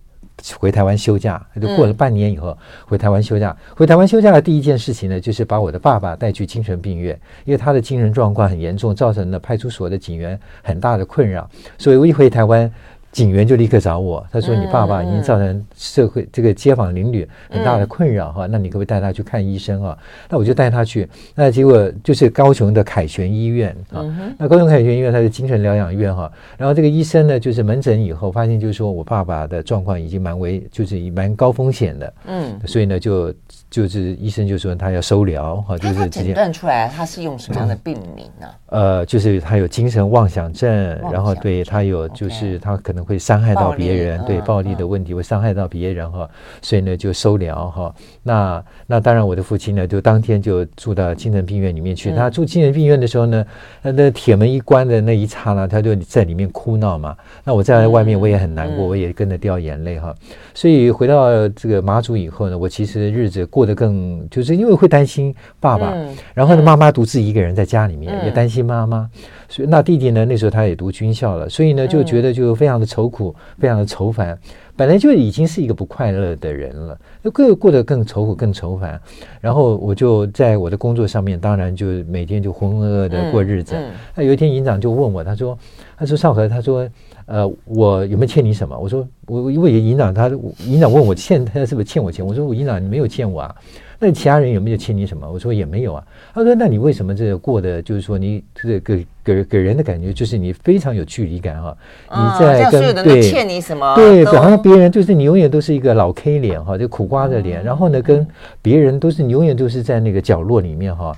[0.60, 2.56] 回台湾休假，就过了半年以后
[2.86, 3.58] 回台湾休假。
[3.76, 11.50] 回台湾休假的第一件事情呢，就是把我的爸爸带去精神病院，因为他的精神状况很严重，造成了派出所的警员很大的困扰。
[11.80, 12.72] 所以我一回台湾。
[13.12, 19.98] 警员就立刻找我，他说：“你爸爸已经造成社会这个街坊邻里很大的困扰哈，那你可不可以带他去看医生啊？”
[20.30, 24.06] 那我就带他去，那结果就是高雄的凯旋医院啊。
[24.38, 33.34] 那高雄凯旋医院它是精神疗养院哈，然后这个医生呢，就是门诊以后发现，就是说我爸爸的状况已经蛮危，就是蛮高风险的，嗯，所以呢就。
[33.70, 38.48] 就是医生就说他要收疗哈，就是诊断出来他是用什么样的病名呢？
[38.66, 40.70] 呃，就是他有精神妄想症，
[41.12, 46.28] 然后对他有就是他可能会伤害到别人，对暴力的问题会伤害到别人哈，
[46.64, 47.94] 所以呢就收疗哈。
[48.24, 52.12] 那那当然我的父亲呢就当天就住到精神病院里面去。
[52.12, 53.46] 他住精神病院的时候呢，
[53.84, 57.16] 那铁门一关的那一刹那，他就在里面哭闹嘛。
[57.44, 60.12] 那我在外面我也很难过，我也跟着掉眼泪哈。
[60.56, 63.59] 所以回到这个马祖以后呢，我其实日子过。
[63.60, 69.10] 过得更，就是因为会担心爸爸，嗯、然后呢，妈妈独自一个人在家里面，嗯、也担心妈妈，
[69.50, 74.40] 所以那弟弟呢，那时候他也读军校了，所以呢，就觉得就非常的愁苦，非常的愁烦。
[74.78, 78.98] 本来就已经是一个不快乐的人了，就过过得更愁苦、更愁烦。
[79.42, 83.76] 然后我就在我的工作上面，当然就每天就浑浑噩噩的过日子。
[83.76, 85.60] 那、嗯嗯、有一天营长就问我，他说
[86.00, 86.88] ：“他说少和，他说。”
[87.30, 88.76] 呃，我有没有欠你什么？
[88.76, 90.28] 我说我因为营长他
[90.66, 92.26] 营长问我欠他是不是欠我钱？
[92.26, 93.56] 我说我营长你没有欠我啊。
[94.00, 95.30] 那其他人有没有欠你什么？
[95.30, 96.04] 我说也没有啊。
[96.34, 101.78] 他说那你为什么这个过的就是说你这个给给给人的感觉就是你非常有距离感哈？
[102.10, 103.94] 你在跟对欠你什么？
[103.94, 107.64] 对，好像别人就是你永远都是一个老 K 脸哈，就苦瓜的脸。
[107.64, 108.26] 然后呢，跟
[108.60, 111.16] 别人都是你永远都是在那个角落里面哈。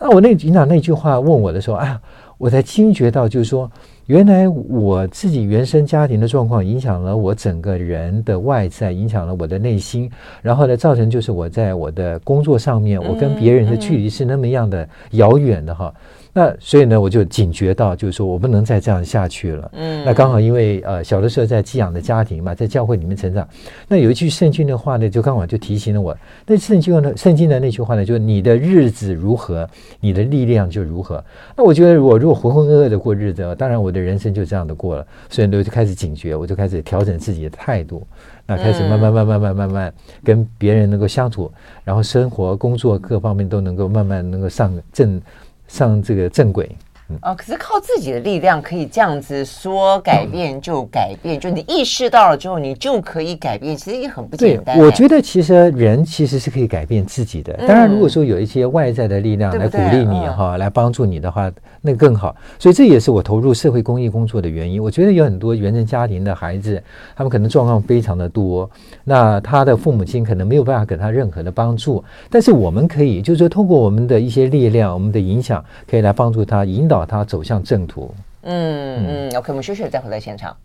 [0.00, 2.00] 那我那营长那句话问我的时候，哎呀，
[2.38, 3.70] 我才惊觉到就是说。
[4.06, 10.10] 原来我自己原生家庭的状况影响了我整个人的外在，影响了我的内心，
[10.42, 15.94] 然后呢，造成就是我在我的工作上面，我跟别人的距离是那么样的遥远的哈。
[16.34, 19.70] 那所以呢我就警觉到就是说我不能再这样下去了。
[19.74, 20.02] 嗯。
[20.04, 23.46] 那刚好因为呃小的时候在寄养的家庭嘛在教会里面成长
[23.86, 26.16] 那有一句圣经的话呢就刚好就提醒了我
[26.46, 29.68] 那圣经的圣经的那句话呢就是你的日子如何
[30.00, 31.22] 你的力量就如何。
[31.56, 38.02] 那我觉得我如果浑浑噩噩的过日子当然我的人生就这样的过了所以呢我就开始警觉我就开始调整自己的态度。
[38.46, 41.50] 那开始慢慢慢慢慢慢慢跟别人能够相处
[41.84, 45.20] 然后生活工作各方面都能够慢慢能够上正
[45.72, 46.68] 上这个正轨。
[47.22, 54.76] 哦，可是靠自己的力量可以这样子说改变就改变，就你意识到了之后，你就可以改变，其实也很不简单。
[54.76, 57.52] 对，我觉得其实人其实是可以改变自己的。
[57.66, 62.34] 当然，如果说有一些外在的力量来鼓励你哈，来帮助你的话，那更好。
[62.58, 64.82] 所以这也是我投入社会公益工作的原因。
[64.82, 66.82] 我觉得有很多原生家庭的孩子，
[67.14, 68.70] 他们可能状况非常的多，
[69.04, 77.01] 那他的父母亲可能没有办法给他任何的帮助，但是我们可以，就是说通过我们的一些力量，我们的影响，可以来帮助他，引导。
[77.06, 78.14] 他走向正途。
[78.42, 80.56] 嗯嗯，OK，我们休息了再回来现场。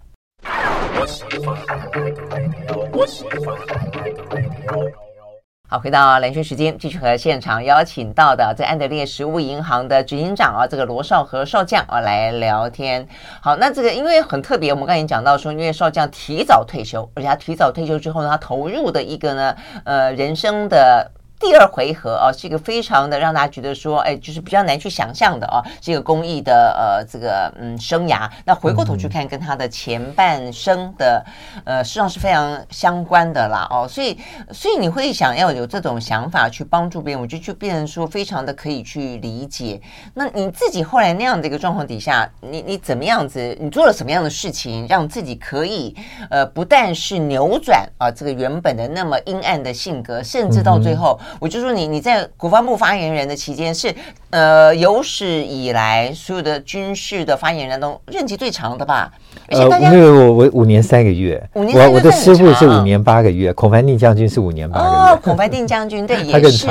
[5.69, 13.05] 好，回到兰萱时间，继续和现场邀请到的在安德烈食物银行的执行长啊，这个罗少和少将啊来聊天。
[13.41, 21.11] 好，那这个因为很特别，我们刚才讲到说，因为少将提早退休，而且他提早退休之后呢，他投入的一个呢，呃，人生的。
[21.39, 28.27] 第二回合啊，是一个非常的让大家觉得说，哎，就是比较难去想象的啊，这个公益的呃这个嗯生涯。
[28.43, 31.23] 那回过头去看，跟他的前半生的
[31.63, 33.87] 呃，实际上是非常相关的啦哦。
[33.87, 34.17] 所以，
[34.51, 39.79] 所以你会想要有这种想法去帮助别人，我觉得就变成说非常的可以去理解。
[40.15, 43.55] 那你自己后来那样的一个状况底下，你你怎么样子？
[43.61, 45.95] 你做了什么样的事情，让自己可以
[46.31, 51.19] 呃不但是扭转啊这个原本的那么阴暗的性格，甚至到最后。
[51.39, 53.93] 我就说你你在国防部发言人的期间是
[54.29, 59.11] 呃有史以来所有的军事的发言人中任期最长的吧？
[59.49, 65.13] 呃，没有我我五年三个月，五年我我的师傅是五年八个月，孔繁定将军是五年八个月。
[65.13, 66.67] 哦，孔繁定将军对也是，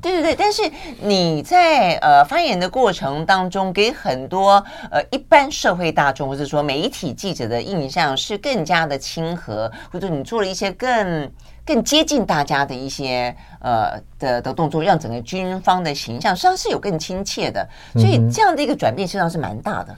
[0.00, 0.34] 对 对对。
[0.36, 0.62] 但是
[1.00, 11.28] 你在呃发言的过程当中，给很多呃一般社会大众或者说媒体记者的印象是更加的亲和，或者你做了一些更。
[11.70, 19.96] 更接近大家的一些呃的的动作，让整个军方的形象实际上是有更亲切的，所以这样的一个转变实际上是蛮大的。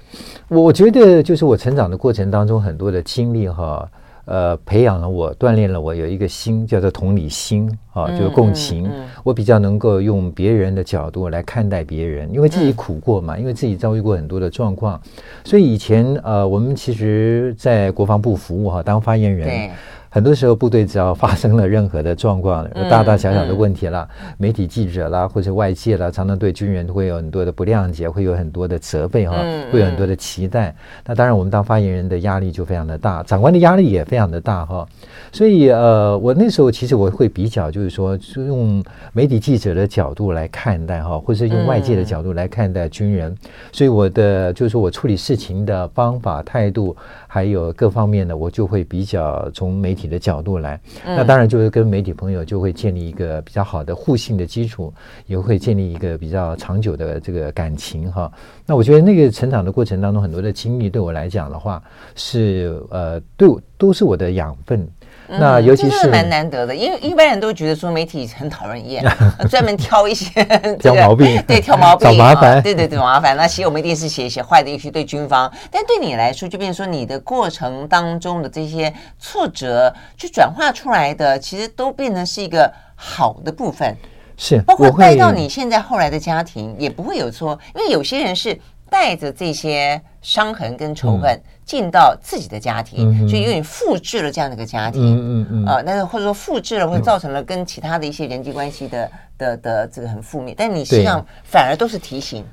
[0.49, 3.89] 我觉得就是我成长的过程当中，很多的经历哈，
[4.27, 8.91] 呃，培养了我，锻炼了我，有一个心叫做同理心啊，就是共情。
[9.25, 15.01] 我比较能够用别人的角度来看待别人，因为自己苦过嘛，因为自己遭遇过很多的状况，
[15.43, 19.71] 所以以前呃，我们其实，在国防部服务哈，当发言人。
[20.15, 29.35] 很多时候，部队只要发生了任何的状况，大大小小的问题啦，媒体记者啦，或者外界啦，常常对军人会有很多的不谅解，会有很多的责备哈，
[29.73, 30.77] 会有很多的期待。
[31.07, 34.87] 那当然，我们当发言人的压力就非常的大，长官的压力也非常的大哈。
[35.33, 43.35] 所以呃，我那时候其实我会比较，就是说，就用媒体记者的角度来看待哈，或者是用外界的角度来看待军人。
[43.73, 46.95] 所以我的就是说我处理事情的方法、态度，
[47.27, 50.02] 还有各方面的，我就会比较从媒体。
[50.07, 54.93] 的角度来，那当然就是跟媒体朋友就会建立一个比较好的互信的基础，
[55.27, 58.31] 也会建立一个比较长久的这个感情哈。
[58.67, 61.83] 那我觉得那个成长的过程当中，很多的经历对我来讲的话，
[62.15, 64.89] 是呃，对我都是我的养分。
[65.29, 69.05] 那尤其是蛮难得的，因为一般人都觉得说媒体很讨人厌，
[69.49, 70.45] 专门挑一些
[70.79, 73.37] 挑毛病， 对，挑毛病，找麻烦，对对对，麻烦。
[73.37, 75.51] 那写我们一定是写一些坏的，尤其对军方。
[75.71, 83.97] 但对你来说，就变成说你的过程当中的这些挫折，去转化出来的，其实都变成是一个好的部分。
[84.37, 88.59] 是，包括带到你现在后来的家庭，也不会有错，因为有些人是。
[88.93, 100.55] 带着这些伤痕跟仇恨进到自己的家庭，就有点复制了这样的一个家庭，嗯嗯啊，那或者说复制了，会造成了跟其他的一些人际关系的的的这个很负面。
[100.59, 102.45] 但你实际上反而都是提醒。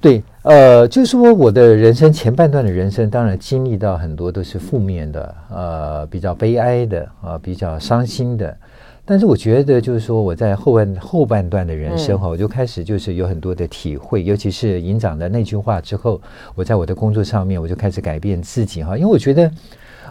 [0.00, 8.56] 对，呃，就是说我的人生前半段的人生，当然经历到很多都是负面的，呃，比较悲哀的啊，比较伤心的。
[9.10, 16.20] 但是我觉得，就是说我在后半后半段的人生哈，我就开始就是有很多的体会，尤其是营长的那句话之后，
[16.54, 19.50] 我在我的工作上面，我就开始改变自己哈，因为我觉得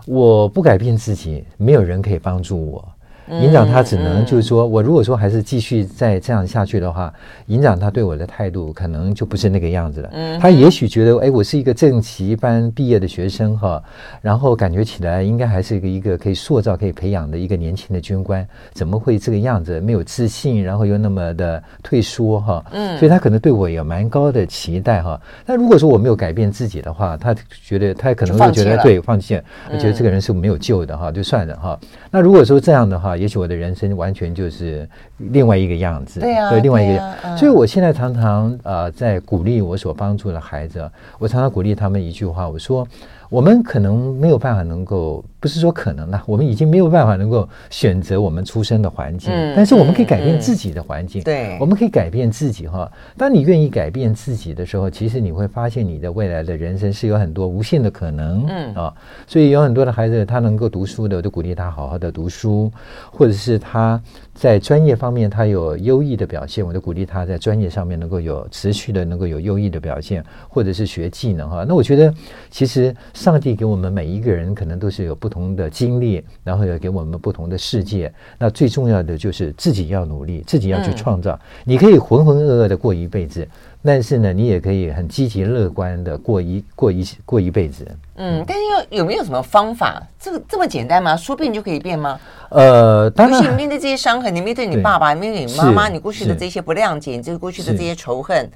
[0.07, 2.83] 我不改变自己，没有人可以帮助我。
[3.29, 7.13] 营长他只能就是说，我如果说还是继续再这样下去的话，
[7.47, 10.09] 营长他对我的态度可能就不是那个样子了。
[10.39, 13.83] 他也许觉得，哎，我是一个正奇班毕业的学生哈，
[14.21, 19.79] 然后感觉起来应该还是一个一个可以塑造、可以培养的一个年轻的军官，怎么会这个样子？
[19.79, 22.63] 没有自信，然后又那么的退缩哈。
[22.71, 25.19] 嗯，所以他可能对我有蛮高的期待哈。
[25.45, 31.79] 但如果说我没有改变自己的话，他觉得他可能会觉得对放弃，我觉得这个人是没有救的哈，就算了哈。
[32.09, 40.89] 那如果说这样的话，也许我的人生完全就是另外一个样子，对啊，对，另外一个样所以我现在常常呃在鼓励我所帮助的孩子，
[41.19, 42.87] 我常常鼓励他们一句话，我说。
[43.29, 51.21] 我们可能没有办法能够，不是说可能呢，我们已经没有办法能够选择我们出生的环境，嗯、但是我们可以改变自己的环境。
[51.23, 52.91] 对、我们可以改变自己哈。
[53.15, 58.45] 当你愿意改变自己的时候，其实你会发现你的未来的人生是有很多无限的可能。
[58.47, 58.93] 嗯啊，
[59.27, 62.71] 所以有很多的孩子他能够读书的，我就鼓励他好好的读书，
[63.11, 64.01] 或者是他
[64.33, 71.65] 在专业方面他有优异的表现，我就鼓励他在专业上面能够有持续的能够有优异的表现，或者是学技能哈。
[71.67, 72.13] 那我觉得
[72.49, 72.87] 其实。
[73.13, 78.11] 上帝给我们每一个人可能都是有不同的经历，然后也给我们不同的世界。
[78.37, 81.33] 那最重要的就是自己要努力，自己要去创造。
[81.33, 83.47] 嗯、你可以浑浑噩噩的过一辈子，
[83.83, 87.85] 但是呢，你也可以很积极乐观的过一过一过一辈子。
[88.15, 90.01] 嗯，但是有有没有什么方法？
[90.19, 91.15] 这个这么简单吗？
[91.15, 92.19] 说变就可以变吗？
[92.49, 93.43] 呃，当然。
[93.43, 98.49] 你面对这些伤痕，你面对你爸爸，面对你妈妈，你过去的这些不谅解，你这个过去的这些仇恨。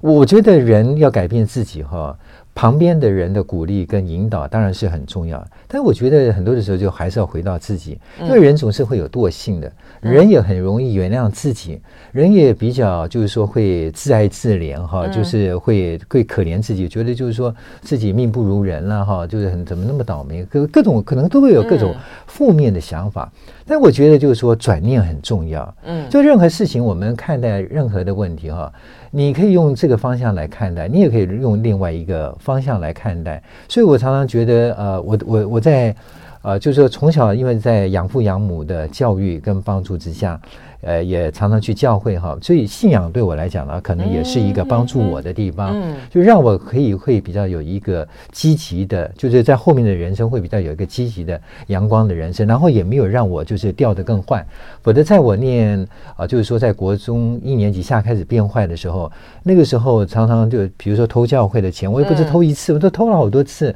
[0.00, 2.16] 我觉得人要改变自己哈。
[2.56, 11.78] 旁边的人的鼓励跟引导当然是很重要，但我觉得很多的时候就还是要回到自己，因为人总是会有惰性的，人也很容易原谅自己，
[12.12, 21.94] 人也比较就是说会自爱自怜哈，就是会会可怜自己，觉得就是说自己命不如人了哈，就是很怎么那么倒霉，各各种可能都会有各种
[22.26, 23.30] 负面的想法，
[23.66, 28.72] 但我觉得就是说转念很重要，嗯，就任何事情我们看待任何的问题哈。
[29.10, 33.42] 你可以用这个方向来看待，你也可以用另外一个方向来看待。
[33.68, 35.94] 所以我常常觉得，呃，我我我在，
[36.42, 40.40] 呃，就是说从小因为在养父养母的教育跟帮助之下。
[40.82, 54.46] 呃，也常常去教会哈，所以信仰对我来讲呢，可能也是一个帮助我的地方，嗯，就让我可以会比较有一个积极的，就是在后面的人生会比较有一个积极的阳光的人生，然后也没有让我就是掉得更坏，
[54.82, 59.10] 否则在我念啊，就是说在国中一年级下开始变坏的时候，
[59.42, 63.74] 那个时候常常就比如说偷教会的钱，我也不是偷一次，我都偷了好多次。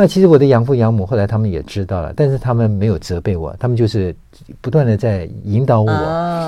[0.00, 4.14] 那其实我的养父养母后来他们也知道了，但是他们没有责备我，他们就是
[4.60, 5.88] 不断的在引导我。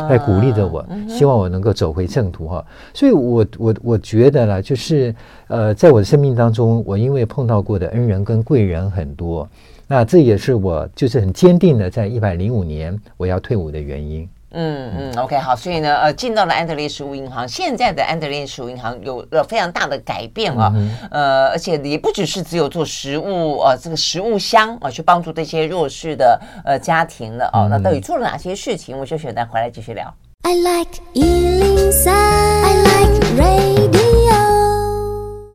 [0.08, 2.64] 在鼓励着我，希望我能够走回正途哈。
[2.94, 5.14] 所以我我我觉得呢，就是
[5.48, 9.48] 呃，在我的生命当中，我因为碰到过的恩人跟贵人很多，
[9.88, 14.28] 那这也是我就是很坚定的，在一百零五年我要退伍的原因。
[14.52, 28.98] 嗯嗯，OK，好，所以呢，呃，进到了安德烈食物银行，现在的安德烈食物银行有了非常大的改变啊，嗯、呃，而且也不只是只有做食物，呃，这个食物箱啊，去帮助这些弱势的呃家庭了哦，嗯、那到底做了哪些事情？
[28.98, 30.12] 我就选择回来继续聊。
[30.42, 34.09] I like 103, I like radio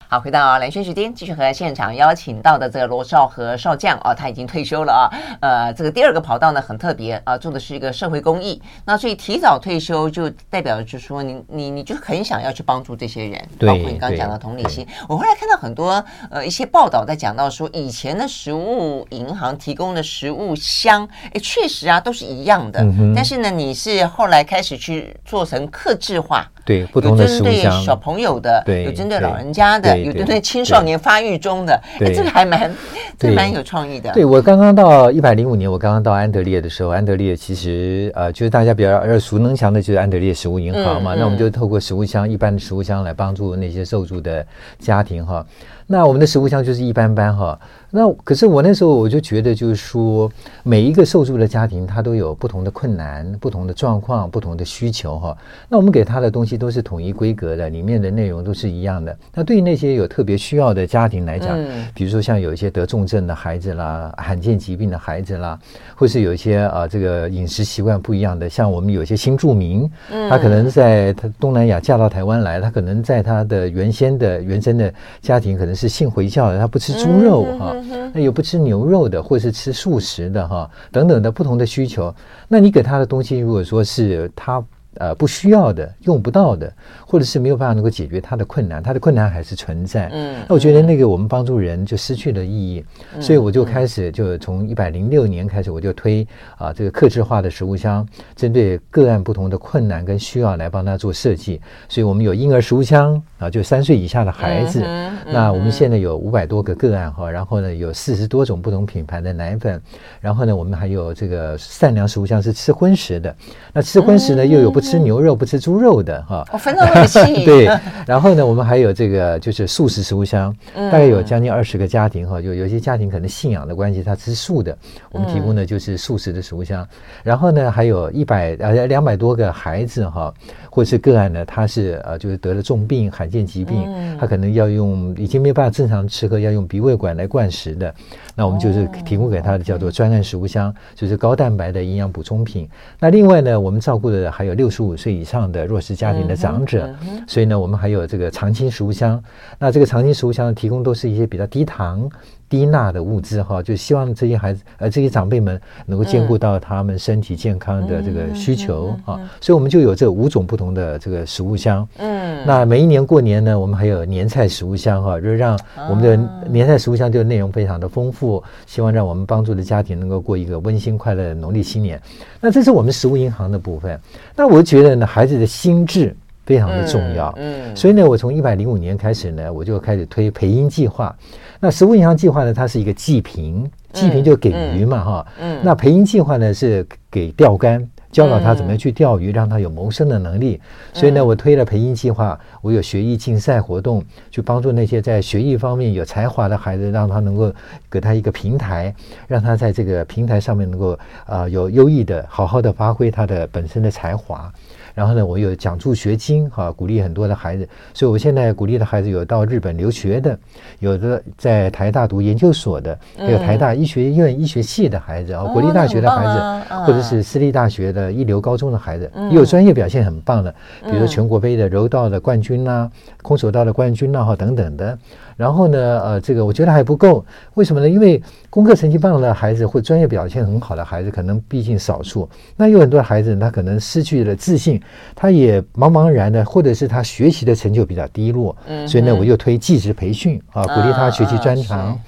[0.08, 5.04] 好，回到蓝轩时间，继续和现场邀请到的这个罗少和少将啊，他已经退休了啊。
[5.42, 8.62] 呃，这个第二个跑道呢很特别啊，做的是一个社会公益。
[8.86, 14.88] 那所以提早退休就代表就是说你，你你你就很想要去帮助这些人，包括你刚刚讲的同理心。
[15.10, 26.46] 我后来看到很多呃一些报道在讲到说，以前的食物银行提供的食物箱，哎，确实啊都是一样的，嗯、但是呢，你是后来开始去做成客制化。
[26.66, 32.74] 对，不同的食物箱，有针对小朋友的，对，有针对老人家的，有针对青少年发育中的，哎，这个还蛮，
[33.20, 34.12] 这蛮有创意的。
[34.14, 41.14] 对，我刚刚到一百零五年，我刚刚到安德烈的时候，安德烈其实呃，就是大家比较耳熟能详的，就是安德烈食物银行嘛。
[41.16, 44.44] 那我们就透过食物箱，一般的食物箱来帮助那些受助的
[44.80, 45.46] 家庭哈。
[45.88, 47.60] 那我们的食物箱就是一般般哈。
[47.92, 50.30] 那可是我那时候我就觉得，就是说
[50.64, 55.38] 每一个受助的家庭，他都有不同的困难、不同的状况、不同的需求哈。
[55.70, 59.16] 那我们给他的东西都是统一规格的，里面的内容都是一样的。
[59.34, 65.58] 那对于那些有特别需要的家庭来讲，嗯、比如说像有一些得重症的孩子啦、罕见疾病的孩子啦，
[65.96, 69.90] 或是有一些啊这个饮食习惯不一样的，像我们有一些新住民，
[70.30, 77.74] 他可能在他东南亚嫁到台湾来，他可能在他的原先的原生的家庭可能是信回教的，他不吃猪肉哈。
[77.76, 82.16] 嗯那有不吃牛肉的，或者是吃素食的哈，等等的不同的需求。
[82.48, 84.64] 那你给他的东西，如果说是他
[84.94, 86.72] 呃不需要的、用不到的，
[87.16, 90.10] 或者是没有办法能够解决他的困难，他的困难还是存在。
[90.12, 92.84] 嗯，那我觉得那个我们帮助人就失去了意义，
[93.16, 98.06] 嗯、所以我就开始就从一百零六年开始，我就推啊这个客制化的食物箱，
[98.36, 101.62] 针对个案不同的困难跟需要来帮他做设计。
[101.88, 104.84] 所以我们有婴儿食物箱啊，就三岁以下的孩子。
[105.26, 109.82] 那我们现在有五百多个个案哈，然后呢有四十多种不同品牌的奶粉，
[110.20, 113.34] 然后呢我们还有这个善良食物箱是吃荤食的，
[113.72, 116.46] 那吃荤食呢又有不吃牛肉、不吃猪肉的哈。
[116.52, 116.86] 我分到
[117.46, 117.66] 对，
[118.06, 124.78] 然后呢，我们还有这个就是素食食物箱，大概有将近二十个家庭哈，就有些家庭可能信仰的关系，他吃素的，
[125.12, 126.88] 我们提供的就是素食的食物箱。
[127.24, 130.34] 然后呢，还有一百呃两百多个孩子哈，
[130.70, 133.88] 或者是个案呢，他是呃就是得了重病、罕见疾病，
[134.20, 137.94] 他可能要用已经没有办法正常吃喝，要用鼻胃管来灌食的。
[138.36, 142.68] 那我们就是提供给他的叫做专案食物箱，就是高蛋白的营养补充品。
[143.00, 146.85] 那另外呢，我们照顾的还有六十五岁以上的弱势家庭的长者，
[147.28, 149.22] 所以呢，我们还有这个常青食物箱。
[149.60, 152.10] 那这个常青食物箱提供都是一些比较低糖。
[152.48, 161.86] 低钠的物质哈，就希望这些孩子呃这些长辈们能够兼顾到他们身体健康的这个需求啊，所以我们就有这五种不同的这个食物箱。
[161.98, 165.60] 嗯，那每一年过年呢，我们还有年菜食物箱哈，就是让
[165.90, 172.00] 我们的年菜食物箱就内容非常的丰富，希望让我们帮助的家庭能够过一个温馨快乐的农历新年。
[172.40, 174.00] 那这是我们食物银行的部分。
[174.36, 176.16] 那我觉得呢，孩子的心智
[176.46, 177.34] 非常的重要。
[177.38, 181.16] 嗯，所以呢，我从一百零五年开始呢，我就开始推培英计划。
[181.60, 182.54] 那食物银行计划呢？
[182.54, 185.28] 它是一个济贫，济贫就给鱼嘛，哈。
[185.42, 185.60] 嗯。
[185.64, 190.62] 那培英计划呢是给钓竿，教导他怎么样去钓鱼，让他有谋生的能力。
[190.94, 197.52] 所以呢，我推了培英计划，我有学艺竞赛活动，去帮助那些在学艺方面有才华的孩子，让他能够
[197.90, 198.94] 给他一个平台，
[199.28, 200.92] 让他在这个平台上面能够
[201.26, 204.54] 啊、呃、有优异的、好好的发挥他的本身的才华。
[204.96, 207.68] 然后呢，我有奖助学金，哈，鼓励很多的孩子。
[207.94, 210.40] 所以我现在鼓励的孩子有到日本留学的，
[210.80, 222.90] 有的在台大读研究所的，还有台大医学院医学系的孩子啊，国立大学的孩子，或者是私立大学的一流高中的孩子，也有专业表现很棒的，比如说全国杯的柔道的冠军呐，
[223.22, 224.98] 空手道的冠军呐，哈，等等的。
[225.36, 227.26] 然后呢，呃，这个我觉得还不够，
[227.56, 227.90] 为什么呢？
[227.90, 232.28] 因为功课成绩棒的孩子或专业表现很好的孩子，可能毕竟少数。
[232.56, 234.82] 那有很多孩子，他可能失去了自信，
[235.14, 238.56] 他也茫茫然的，或者是他学习的成就比较低落。
[238.68, 242.00] 嗯，所以呢，我又推技职培训啊，鼓励他学习专长。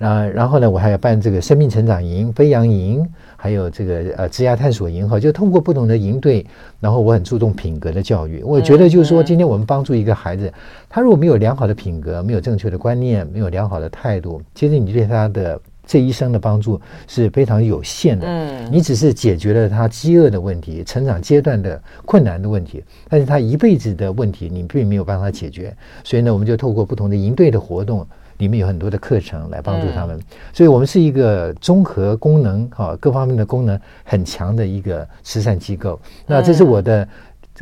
[0.00, 3.08] 啊，然后呢，我还要办这个生命成长营、飞扬营。
[3.44, 6.46] 还有这个呃，职涯探索营哈，就通过不同的营队，
[6.80, 8.42] 然后我很注重品格的教育。
[8.42, 10.50] 我觉得就是说，今天我们帮助一个孩子，
[10.88, 18.26] 他如果没有良好的品格，没有正确的观念，没有良好的态度，其实你对他的这一生的帮助是非常有限的。
[18.26, 25.76] 嗯，你只是解决了他饥饿的问题、成长阶段的困难的问题，但是他一辈子的问题你并没有办法解决。
[26.02, 28.06] 所以呢，我们就透过不同的营队的活动。
[28.38, 30.18] 里面有很多的课程来帮助他们，
[30.52, 36.00] 所以我们是一个综合功能哈，各方面的功能很强的一个慈善机构。
[36.26, 37.08] 那这是我的，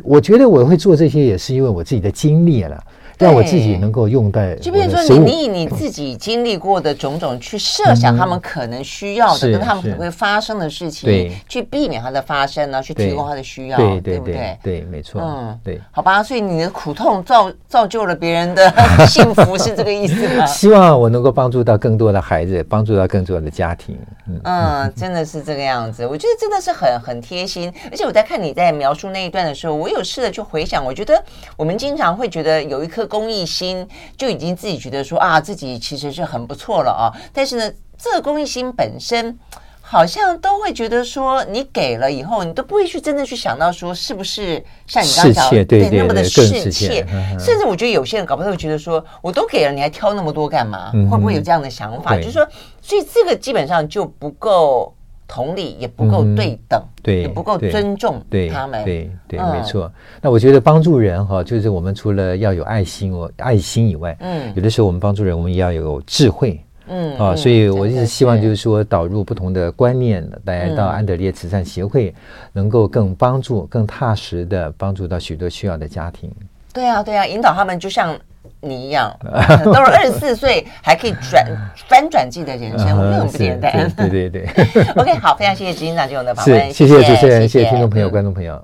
[0.03, 2.83] 我觉得我会做这些也是因为我自己的经历了。
[3.17, 18.73] 让我自己能够用在，就比如说你你以你自己经历过的种种去设想他们可能需要的，跟他们可能会发生的事情，对，去避免它的发生呢，去提供他的需要，对对对对，没错，嗯，对，好吧，所以你的苦痛造造就了别人的
[19.07, 20.45] 幸福，是这个意思吗？
[20.47, 23.97] 希望我能够帮助到更多的孩子，帮助到更多的家庭，
[24.43, 31.23] 嗯，真的是这个样子，我觉得真的是很很贴心，而且我在看你在描述那一段的时候，我有试着去回想，我觉得
[31.55, 33.02] 我们经常会觉得有一颗。
[33.05, 33.87] 公益心
[34.17, 37.11] 就已经自己觉得说啊，自己其实是很不错了啊。
[37.31, 39.37] 但是呢，这个公益心本身
[39.81, 47.05] 好像都会觉得说，你给了以后，你都不会去真正去想到说，是不是像你刚刚讲的对那么的世切。
[47.39, 50.91] 甚至我觉得有些人搞不好会觉得说，我都给了，你还挑那么多干嘛？
[51.09, 52.15] 会不会有这样的想法？
[52.17, 52.47] 就是说，
[52.81, 54.95] 所以这个基本上就不够。
[55.27, 58.21] 同理也不够对等，嗯、对，也不够尊重
[58.51, 59.91] 他们，对对，对，没错。
[60.21, 72.13] 那我觉得帮助人哈，就是我们除了要有爱心哦，爱心以外，嗯，有的时候我们帮助人，我们也要有智慧，嗯啊，所以我一直希望就是说导入不同的观念，来到安德烈慈善协会，
[72.51, 76.31] 能够更帮助、更踏实的帮助到许多需要的家庭。
[76.73, 78.17] 对啊，对啊，引导他们就像。
[78.63, 79.13] 你一样，
[79.65, 81.45] 都是二十四岁还可以转
[81.87, 83.91] 翻转自己的人生，我觉得很不简单。
[83.95, 84.47] 对对对。
[84.95, 88.61] OK，好，非常谢谢执行长给我们的访问，谢谢主持人，谢谢听众朋友、观众朋友。